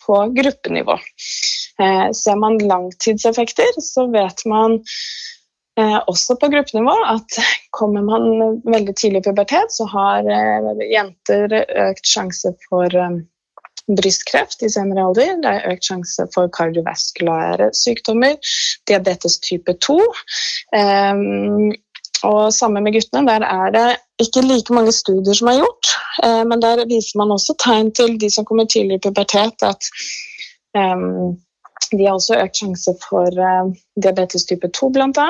på 0.06 0.22
gruppenivå. 0.36 0.96
Ser 1.80 2.36
man 2.36 2.58
langtidseffekter, 2.60 3.78
så 3.80 4.08
vet 4.12 4.42
man 4.50 4.80
også 5.80 6.36
på 6.42 6.50
gruppenivå 6.52 6.96
at 7.08 7.38
kommer 7.72 8.04
man 8.04 8.58
veldig 8.66 8.96
tidlig 8.98 9.22
i 9.22 9.28
pubertet, 9.30 9.72
så 9.72 9.86
har 9.88 10.28
jenter 10.90 11.54
økt 11.62 12.10
sjanse 12.10 12.52
for 12.66 12.98
brystkreft 13.98 14.64
i 14.66 14.70
senere 14.72 15.08
alder. 15.08 15.38
Det 15.44 15.52
er 15.52 15.68
økt 15.74 15.90
sjanse 15.90 16.26
for 16.34 16.52
kardiovaskulære 16.56 17.72
sykdommer, 17.78 18.38
diabetes 18.90 19.40
type 19.46 19.74
2. 19.86 19.98
Um, 19.98 20.10
ehm, 20.80 21.70
og 22.28 22.54
sammen 22.54 22.84
med 22.84 22.98
guttene, 22.98 23.28
der 23.30 23.46
er 23.48 23.70
det 23.72 23.90
ikke 24.20 24.42
like 24.44 24.74
mange 24.76 24.92
studier 24.92 25.34
som 25.38 25.48
er 25.48 25.62
gjort, 25.62 25.92
uh, 26.26 26.44
men 26.50 26.62
der 26.62 26.84
viser 26.90 27.22
man 27.22 27.32
også 27.32 27.56
tegn 27.64 27.94
til 27.96 28.18
de 28.20 28.30
som 28.34 28.46
kommer 28.46 28.68
tidlig 28.68 29.00
i 29.00 29.04
pubertet, 29.06 29.64
at 29.64 29.88
um, 30.76 31.38
de 31.92 32.06
har 32.06 32.18
også 32.18 32.38
økt 32.40 32.62
sjanse 32.62 32.94
for 33.04 33.40
uh, 33.40 33.70
diabetes 34.02 34.46
type 34.50 34.70
2 34.78 34.92
bl.a. 34.96 35.30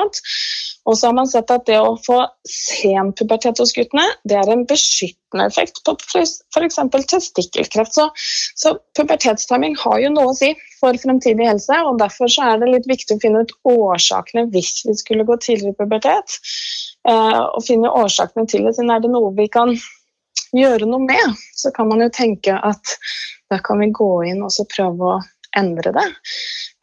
Og 0.88 0.96
så 0.96 1.10
har 1.10 1.14
man 1.14 1.28
sett 1.28 1.50
at 1.52 1.66
det 1.68 1.76
å 1.78 1.92
få 2.06 2.18
sen 2.48 3.12
pubertet 3.16 3.60
hos 3.60 3.72
guttene, 3.76 4.06
det 4.28 4.38
er 4.40 4.48
en 4.50 4.64
beskyttende 4.68 5.46
effekt 5.46 5.82
på 5.86 5.94
f.eks. 6.00 6.78
testikkelkreft. 7.12 7.94
Så, 7.94 8.08
så 8.58 8.74
pubertetstiming 8.98 9.76
har 9.82 10.00
jo 10.02 10.12
noe 10.14 10.32
å 10.32 10.36
si 10.36 10.54
for 10.80 10.96
fremtidig 11.02 11.46
helse, 11.46 11.76
og 11.86 12.00
derfor 12.00 12.32
er 12.42 12.62
det 12.62 12.72
litt 12.72 12.88
viktig 12.90 13.18
å 13.18 13.22
finne 13.22 13.44
ut 13.44 13.54
årsakene 13.68 14.48
hvis 14.54 14.80
vi 14.88 14.96
skulle 14.98 15.28
gå 15.28 15.36
tidligere 15.44 15.76
i 15.76 15.80
pubertet. 15.82 16.38
Eh, 17.08 17.42
og 17.44 17.64
finne 17.66 17.92
årsakene 18.00 18.48
til 18.48 18.64
det, 18.66 18.74
siden 18.78 18.92
er 18.94 19.04
det 19.04 19.12
noe 19.12 19.34
vi 19.36 19.50
kan 19.52 19.76
gjøre 20.56 20.88
noe 20.88 21.04
med, 21.04 21.36
så 21.56 21.70
kan 21.74 21.90
man 21.92 22.02
jo 22.02 22.08
tenke 22.14 22.56
at 22.56 22.96
da 23.50 23.60
kan 23.62 23.82
vi 23.82 23.92
gå 23.94 24.10
inn 24.30 24.42
og 24.46 24.72
prøve 24.72 25.12
å 25.12 25.20
endre 25.58 25.92
det. 25.96 26.06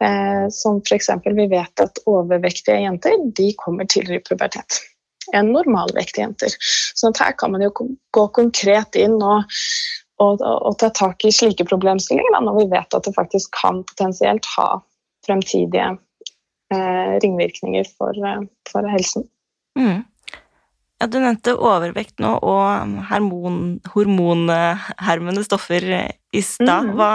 Eh, 0.04 0.46
som 0.54 0.82
f.eks. 0.84 1.10
vi 1.24 1.48
vet 1.50 1.82
at 1.84 2.02
overvektige 2.06 2.80
jenter 2.84 3.16
de 3.36 3.52
kommer 3.58 3.88
tidligere 3.88 4.22
i 4.22 4.28
pubertet 4.28 4.82
enn 5.36 5.52
normalvektige 5.52 6.24
jenter. 6.24 6.54
Så 6.96 7.12
her 7.18 7.34
kan 7.38 7.52
man 7.52 7.64
jo 7.64 7.72
gå 8.16 8.26
konkret 8.36 8.96
inn 8.96 9.18
og, 9.20 9.48
og, 10.22 10.40
og 10.40 10.76
ta 10.80 10.90
tak 10.94 11.24
i 11.26 11.32
slike 11.34 11.66
problemstillinger 11.68 12.36
da, 12.36 12.42
når 12.44 12.60
vi 12.62 12.68
vet 12.72 12.96
at 12.96 13.08
det 13.08 13.16
faktisk 13.16 13.52
kan 13.60 13.82
potensielt 13.90 14.48
ha 14.56 14.68
fremtidige 15.26 15.90
eh, 16.72 17.16
ringvirkninger 17.24 17.90
for, 17.98 18.16
eh, 18.16 18.46
for 18.70 18.88
helsen. 18.88 19.28
Mm. 19.78 20.06
Ja, 20.98 21.06
du 21.06 21.20
nevnte 21.22 21.54
overvekt 21.54 22.18
nå 22.18 22.32
og 22.42 22.96
hormon, 23.12 23.78
hormonhermende 23.92 25.44
stoffer 25.46 25.84
i 25.86 26.42
stad. 26.42 26.88
Mm. 26.88 26.96
Hva 26.98 27.12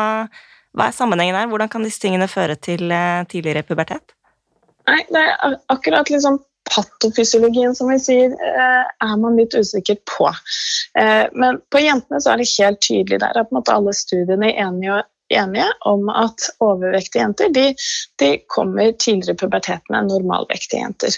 hva 0.74 0.90
er 0.90 0.96
sammenhengen 0.96 1.38
her? 1.38 1.50
Hvordan 1.52 1.70
kan 1.70 1.86
disse 1.86 2.02
tingene 2.02 2.30
føre 2.32 2.58
til 2.58 2.92
eh, 2.92 3.22
tidligere 3.30 3.66
pubertet? 3.68 4.16
Nei, 4.90 5.04
det 5.14 5.22
er 5.22 5.56
akkurat 5.72 6.10
liksom 6.12 6.42
patofysiologien, 6.74 7.76
som 7.76 7.92
vi 7.92 8.00
sier, 8.02 8.34
eh, 8.34 8.84
er 9.06 9.16
man 9.22 9.38
litt 9.38 9.56
usikker 9.56 10.00
på. 10.10 10.30
Eh, 11.00 11.26
men 11.34 11.60
på 11.72 11.82
jentene 11.84 12.22
så 12.24 12.34
er 12.34 12.42
det 12.42 12.52
helt 12.56 12.82
tydelig 12.82 13.22
der 13.24 13.42
at 13.44 13.74
alle 13.74 13.94
studiene 13.96 14.52
er 14.52 14.68
enige, 14.68 15.02
enige 15.34 15.70
om 15.90 16.10
at 16.10 16.50
overvektige 16.64 17.24
jenter 17.24 17.54
de, 17.54 17.68
de 18.22 18.32
kommer 18.52 18.94
tidligere 18.94 19.38
i 19.38 19.42
puberteten 19.44 19.98
enn 19.98 20.12
normalvektige 20.12 20.84
jenter. 20.84 21.18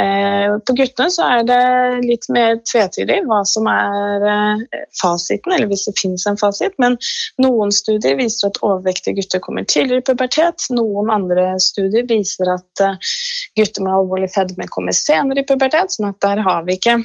Eh, 0.00 0.58
på 0.66 0.74
guttene 0.76 1.08
så 1.08 1.24
er 1.24 1.44
det 1.48 1.60
litt 2.04 2.26
mer 2.32 2.58
tvetydig 2.68 3.22
hva 3.24 3.38
som 3.48 3.68
er 3.70 4.24
eh, 4.28 4.82
fasiten, 5.00 5.54
eller 5.54 5.70
hvis 5.70 5.86
det 5.88 5.94
finnes 5.96 6.26
en 6.28 6.36
fasit. 6.40 6.74
Men 6.82 6.98
noen 7.40 7.72
studier 7.72 8.18
viser 8.18 8.50
at 8.50 8.60
overvektige 8.60 9.16
gutter 9.16 9.40
kommer 9.44 9.64
tidligere 9.64 10.04
i 10.04 10.08
pubertet. 10.10 10.68
Noen 10.76 11.12
andre 11.14 11.46
studier 11.64 12.04
viser 12.10 12.52
at 12.58 12.84
eh, 12.84 13.14
gutter 13.56 13.86
med 13.86 13.94
alvorlig 13.96 14.28
fedme 14.34 14.68
kommer 14.72 14.96
senere 14.96 15.40
i 15.40 15.48
pubertet. 15.48 15.96
sånn 15.96 16.10
at 16.10 16.20
der 16.24 16.44
har 16.44 16.68
vi 16.68 16.76
ikke 16.76 16.98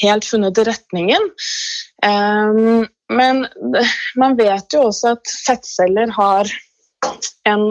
helt 0.00 0.24
funnet 0.24 0.58
retningen. 0.64 1.24
Men 3.10 3.40
man 4.16 4.36
vet 4.38 4.72
jo 4.72 4.84
også 4.86 5.16
at 5.16 5.32
fettceller 5.48 6.12
har 6.14 6.48
en, 7.48 7.64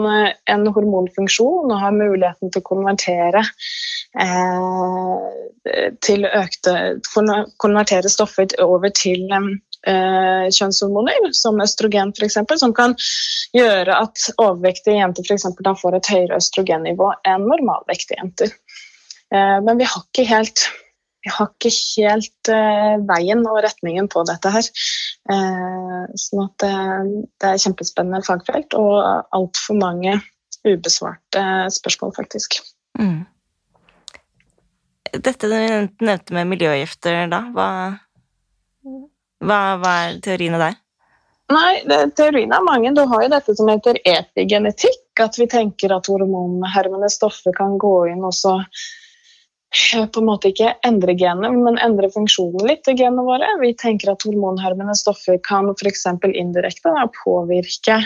en 0.50 0.66
hormonfunksjon 0.74 1.70
og 1.70 1.80
har 1.82 1.94
muligheten 1.94 2.50
til 2.50 2.62
å 2.62 2.66
konvertere 2.66 3.42
eh, 4.20 5.90
til 6.04 6.26
økte 6.26 6.74
konvertere 7.62 8.10
stoffer 8.12 8.50
over 8.64 8.92
til 8.96 9.26
eh, 9.30 10.46
kjønnshormoner, 10.50 11.30
som 11.36 11.60
østrogen 11.62 12.14
f.eks., 12.16 12.40
som 12.62 12.74
kan 12.76 12.96
gjøre 13.56 13.96
at 14.06 14.28
overvektige 14.36 14.98
jenter 14.98 15.26
for 15.26 15.38
eksempel, 15.38 15.72
får 15.78 15.98
et 16.00 16.12
høyere 16.14 16.40
østrogennivå 16.40 17.12
enn 17.28 17.48
normalvektige 17.48 18.20
jenter. 18.20 18.54
Eh, 19.34 19.58
men 19.66 19.80
vi 19.80 19.88
har 19.88 20.06
ikke 20.06 20.28
helt 20.30 20.68
vi 21.20 21.32
har 21.32 21.50
ikke 21.50 21.72
helt 21.72 22.50
uh, 22.52 22.96
veien 23.08 23.42
og 23.44 23.60
retningen 23.64 24.08
på 24.12 24.24
dette 24.28 24.52
her. 24.54 24.68
Uh, 25.30 26.04
sånn 26.18 26.46
at 26.46 26.64
det, 26.64 27.50
er 27.50 27.60
kjempespennende 27.60 28.24
fagfelt 28.26 28.76
og 28.78 28.96
altfor 29.36 29.78
mange 29.80 30.16
ubesvarte 30.66 31.42
spørsmål, 31.72 32.14
faktisk. 32.16 32.60
Mm. 33.00 33.24
Dette 35.10 35.48
du 35.50 35.56
nevnte 36.04 36.36
med 36.36 36.50
miljøgifter, 36.52 37.24
da, 37.32 37.42
hva, 37.54 37.68
hva, 39.42 39.60
hva 39.80 39.96
er 40.06 40.20
teoriene 40.24 40.60
der? 40.60 40.78
Nei, 41.50 41.80
det, 41.88 41.98
teoriene 42.18 42.60
er 42.60 42.66
mange. 42.66 42.92
Du 42.94 43.02
har 43.10 43.24
jo 43.24 43.30
dette 43.32 43.54
som 43.58 43.70
heter 43.70 43.98
epigenetikk. 44.06 45.02
At 45.20 45.36
vi 45.36 45.48
tenker 45.50 45.92
at 45.92 46.08
hormonhermende 46.08 47.10
stoffer 47.12 47.52
kan 47.56 47.74
gå 47.80 47.94
inn 48.12 48.22
og 48.24 48.32
så 48.36 48.54
på 49.70 50.20
en 50.20 50.26
måte 50.26 50.50
ikke 50.50 50.72
endre 50.86 51.14
genene, 51.14 51.52
men 51.54 51.78
endre 51.78 52.10
funksjonen 52.10 52.66
litt 52.66 52.82
til 52.86 52.96
genene 52.98 53.22
våre. 53.26 53.46
Vi 53.62 53.70
tenker 53.78 54.12
at 54.12 54.26
hormonhermende 54.26 54.96
stoffer 54.98 55.38
kan 55.46 55.70
f.eks. 55.70 56.06
indirekte 56.26 56.90
da, 56.96 57.06
påvirke 57.20 58.00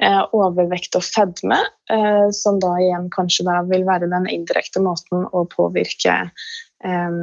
eh, 0.00 0.22
overvekt 0.32 0.96
og 0.96 1.04
fedme, 1.04 1.60
eh, 1.92 2.26
som 2.32 2.62
da 2.62 2.72
igjen 2.80 3.10
kanskje 3.12 3.46
da 3.50 3.60
vil 3.68 3.84
være 3.88 4.08
den 4.12 4.30
indirekte 4.32 4.80
måten 4.84 5.28
å 5.28 5.44
påvirke 5.52 6.16
eh, 6.24 7.20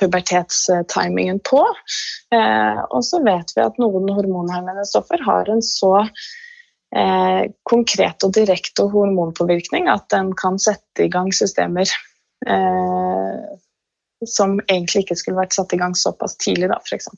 pubertetstimingen 0.00 1.44
på. 1.44 1.62
Eh, 2.34 2.82
og 2.88 3.04
så 3.04 3.20
vet 3.26 3.52
vi 3.56 3.64
at 3.66 3.78
noen 3.82 4.08
hormonhermende 4.16 4.88
stoffer 4.88 5.20
har 5.28 5.52
en 5.52 5.62
så 5.62 5.94
eh, 6.96 7.44
konkret 7.68 8.24
og 8.24 8.34
direkte 8.40 8.88
hormonpåvirkning 8.96 9.92
at 9.92 10.08
den 10.14 10.32
kan 10.40 10.56
sette 10.62 11.04
i 11.04 11.12
gang 11.12 11.32
systemer 11.36 11.84
eh, 11.84 12.15
som 14.24 14.56
egentlig 14.66 15.04
ikke 15.04 15.16
skulle 15.18 15.40
vært 15.40 15.56
satt 15.56 15.74
i 15.76 15.80
gang 15.80 15.94
såpass 15.98 16.36
tidlig, 16.40 16.70
da, 16.72 16.78
f.eks. 16.80 17.08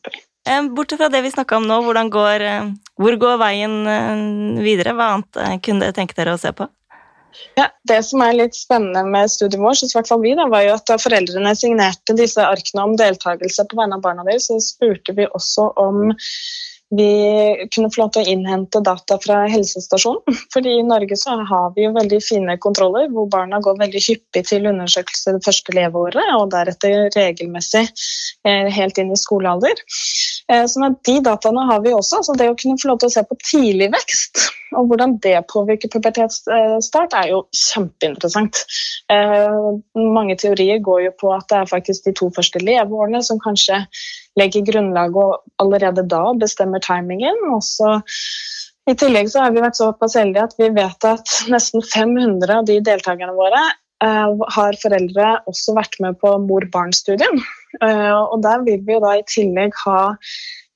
Bortsett 0.74 0.98
fra 1.00 1.11
det 1.12 1.22
vi 1.22 1.31
snakka 1.31 1.59
om 1.59 1.68
nå, 1.68 1.78
går, 2.11 2.40
eh, 2.40 2.72
hvor 2.96 3.18
går 3.20 3.38
veien 3.40 3.76
eh, 3.87 4.64
videre? 4.64 4.96
Hva 4.96 5.12
annet 5.14 5.40
eh, 5.42 5.57
kunne 5.62 5.85
dere 5.85 5.96
tenke 5.96 6.16
dere 6.16 6.35
å 6.35 6.40
se 6.40 6.52
på? 6.57 6.66
Ja, 7.59 7.68
det 7.87 8.00
som 8.09 8.22
er 8.24 8.35
litt 8.35 8.57
spennende 8.57 9.04
med 9.07 9.31
studiet 9.31 9.61
vårt, 9.61 9.83
i 9.85 9.92
hvert 9.92 10.09
fall 10.09 10.22
vi 10.24 10.33
da, 10.38 10.48
var 10.50 10.64
jo 10.64 10.72
at 10.74 10.88
da 10.88 10.96
foreldrene 10.98 11.52
signerte 11.59 12.16
disse 12.18 12.42
arkene 12.42 12.87
om 12.88 12.96
deltakelse 12.98 13.66
på 13.68 13.78
vegne 13.78 13.98
av 13.98 14.02
barna 14.02 14.24
deres, 14.26 14.48
så 14.48 14.59
spurte 14.64 15.14
vi 15.14 15.28
også 15.28 15.68
om 15.78 16.09
vi 16.90 17.68
kunne 17.74 17.90
få 17.92 18.01
lov 18.03 18.12
til 18.14 18.24
å 18.24 18.33
innhente 18.33 18.81
data 18.85 19.18
fra 19.20 19.42
helsestasjonen. 19.51 20.38
Fordi 20.55 20.79
I 20.79 20.87
Norge 20.87 21.18
så 21.20 21.37
har 21.51 21.72
vi 21.77 21.85
jo 21.85 21.94
veldig 21.96 22.20
fine 22.24 22.57
kontroller 22.64 23.11
hvor 23.12 23.29
barna 23.33 23.61
går 23.64 23.81
veldig 23.83 24.03
hyppig 24.07 24.44
til 24.48 24.68
undersøkelse 24.70 25.37
det 25.37 25.44
første 25.44 25.77
leveåret, 25.77 26.33
og 26.38 26.48
deretter 26.55 27.11
regelmessig 27.16 27.85
eh, 27.85 28.70
helt 28.72 29.01
inn 29.01 29.12
i 29.12 29.20
skolealder. 29.20 29.85
Eh, 30.48 30.64
sånn 30.70 30.88
at 30.88 31.03
De 31.09 31.18
dataene 31.24 31.66
har 31.68 31.83
vi 31.85 31.92
også. 31.92 32.22
så 32.24 32.37
Det 32.38 32.48
å 32.48 32.57
kunne 32.59 32.81
få 32.81 32.92
lov 32.92 33.03
til 33.03 33.11
å 33.12 33.16
se 33.18 33.24
på 33.29 33.37
tidlig 33.44 33.90
vekst 33.92 34.46
og 34.79 34.88
hvordan 34.88 35.16
det 35.24 35.37
påvirker 35.53 35.90
pubertetsstart, 35.92 37.14
er 37.16 37.33
jo 37.33 37.42
kjempeinteressant. 37.57 38.64
Eh, 39.12 39.59
mange 39.96 40.37
teorier 40.40 40.81
går 40.85 41.05
jo 41.07 41.12
på 41.20 41.33
at 41.37 41.48
det 41.53 41.62
er 41.62 41.70
faktisk 41.70 42.09
de 42.09 42.16
to 42.16 42.31
første 42.37 42.61
leveårene 42.64 43.22
som 43.24 43.40
kanskje 43.44 43.85
legger 44.38 44.66
grunnlaget 44.68 45.18
og 45.18 45.64
allerede 45.64 46.07
da 46.09 46.22
bestemmer 46.38 46.83
timingen. 46.85 47.42
Også 47.55 47.98
I 48.88 48.96
tillegg 48.98 49.31
så 49.33 49.44
har 49.44 49.53
vi 49.55 49.64
vært 49.64 49.81
såpass 49.81 50.16
heldige 50.18 50.46
at 50.48 50.57
vi 50.61 50.70
vet 50.77 51.09
at 51.09 51.37
nesten 51.53 51.85
500 51.85 52.55
av 52.61 52.68
de 52.68 52.79
deltakerne 52.85 53.37
våre 53.37 53.61
eh, 54.05 54.46
har 54.57 54.81
foreldre 54.83 55.35
også 55.51 55.77
vært 55.77 55.98
med 56.05 56.18
på 56.22 56.35
mor-barn-studien. 56.46 57.42
Eh, 57.85 58.16
og 58.16 58.40
der 58.46 58.64
vil 58.64 58.81
vi 58.87 58.96
jo 58.96 59.03
da 59.05 59.18
i 59.18 59.27
tillegg 59.29 59.77
ha 59.85 60.01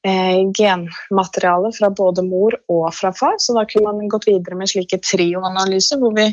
eh, 0.07 0.43
genmateriale 0.59 1.73
fra 1.77 1.91
både 2.03 2.25
mor 2.27 2.57
og 2.73 2.87
fra 2.97 3.13
far. 3.17 3.39
Så 3.41 3.57
da 3.57 3.65
kunne 3.69 3.95
man 3.95 4.13
gått 4.13 4.29
videre 4.29 4.59
med 4.59 4.71
slike 4.71 5.01
trioanalyser, 5.05 6.01
hvor 6.03 6.15
vi 6.17 6.29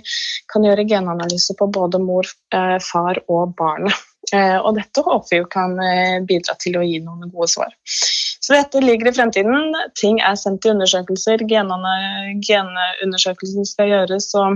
kan 0.51 0.67
gjøre 0.67 0.87
genanalyse 0.89 1.55
på 1.59 1.69
både 1.79 2.01
mor, 2.03 2.27
eh, 2.55 2.77
far 2.91 3.21
og 3.27 3.55
barnet. 3.59 4.05
Eh, 4.35 4.57
og 4.57 4.75
dette 4.77 5.03
håper 5.05 5.29
vi 5.31 5.39
jo 5.41 5.47
kan 5.51 5.71
eh, 5.83 6.19
bidra 6.27 6.55
til 6.61 6.77
å 6.79 6.85
gi 6.85 6.99
noen 7.03 7.31
gode 7.31 7.49
svar. 7.51 7.71
Så 7.85 8.53
dette 8.55 8.81
ligger 8.83 9.07
i 9.09 9.15
fremtiden. 9.15 9.75
Ting 9.99 10.19
er 10.23 10.35
sendt 10.39 10.61
til 10.63 10.71
undersøkelser. 10.75 11.37
Genundersøkelsen 11.49 13.63
skal 13.69 13.87
gjøres. 13.93 14.27
og 14.39 14.49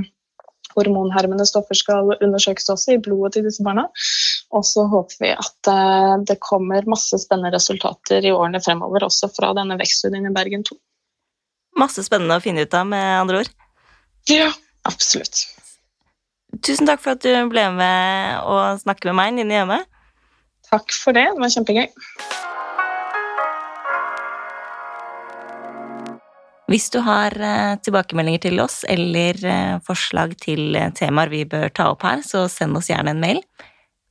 hormonhermende 0.73 1.45
stoffer 1.45 1.77
skal 1.77 2.15
undersøkes 2.15 2.71
også 2.73 2.95
i 2.95 3.01
blodet 3.01 3.38
til 3.38 3.47
disse 3.47 3.63
barna. 3.65 3.88
Og 4.53 4.65
så 4.67 4.86
håper 4.89 5.21
vi 5.21 5.31
at 5.33 5.69
eh, 5.69 6.15
det 6.29 6.39
kommer 6.43 6.89
masse 6.89 7.17
spennende 7.21 7.53
resultater 7.55 8.25
i 8.25 8.33
årene 8.33 8.62
fremover, 8.63 9.05
også 9.07 9.31
fra 9.36 9.53
denne 9.57 9.77
vekststudien 9.79 10.29
i 10.29 10.33
Bergen 10.33 10.65
2. 10.67 10.77
Masse 11.81 12.05
spennende 12.05 12.38
å 12.38 12.43
finne 12.43 12.65
ut 12.65 12.77
av, 12.77 12.88
med 12.89 13.19
andre 13.23 13.43
ord? 13.43 13.53
Ja, 14.29 14.51
absolutt. 14.89 15.47
Tusen 16.63 16.88
takk 16.88 17.02
for 17.04 17.17
at 17.17 17.23
du 17.26 17.32
ble 17.52 17.65
med 17.76 18.39
og 18.47 18.80
snakke 18.80 19.10
med 19.10 19.19
meg, 19.19 19.34
Nini 19.36 19.58
Hjemme. 19.58 19.82
Takk 20.69 20.95
for 20.95 21.15
det. 21.15 21.26
Det 21.36 21.43
var 21.43 21.52
kjempegøy. 21.52 21.89
Hvis 26.71 26.88
du 26.89 27.02
har 27.06 27.36
eh, 27.36 27.76
tilbakemeldinger 27.84 28.45
til 28.47 28.62
oss 28.63 28.80
eller 28.89 29.38
eh, 29.45 29.76
forslag 29.86 30.38
til 30.41 30.78
eh, 30.80 30.89
temaer 30.95 31.30
vi 31.30 31.43
bør 31.45 31.67
ta 31.76 31.89
opp 31.91 32.06
her, 32.08 32.23
så 32.26 32.47
send 32.49 32.80
oss 32.80 32.89
gjerne 32.89 33.13
en 33.13 33.21
mail. 33.21 33.43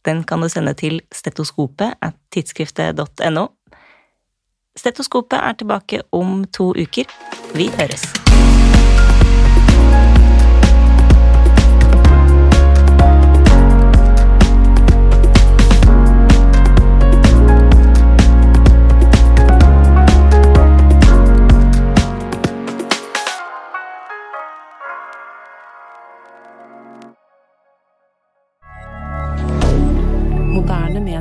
Den 0.07 0.23
kan 0.29 0.45
du 0.45 0.51
sende 0.53 0.75
til 0.79 1.01
stetoskopet 1.15 1.97
at 2.05 2.19
tidsskriftet.no. 2.35 3.47
Stetoskopet 4.79 5.41
er 5.41 5.57
tilbake 5.59 6.05
om 6.13 6.45
to 6.53 6.71
uker. 6.77 7.09
Vi 7.57 7.73
høres. 7.81 8.07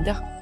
Canada. 0.04 0.41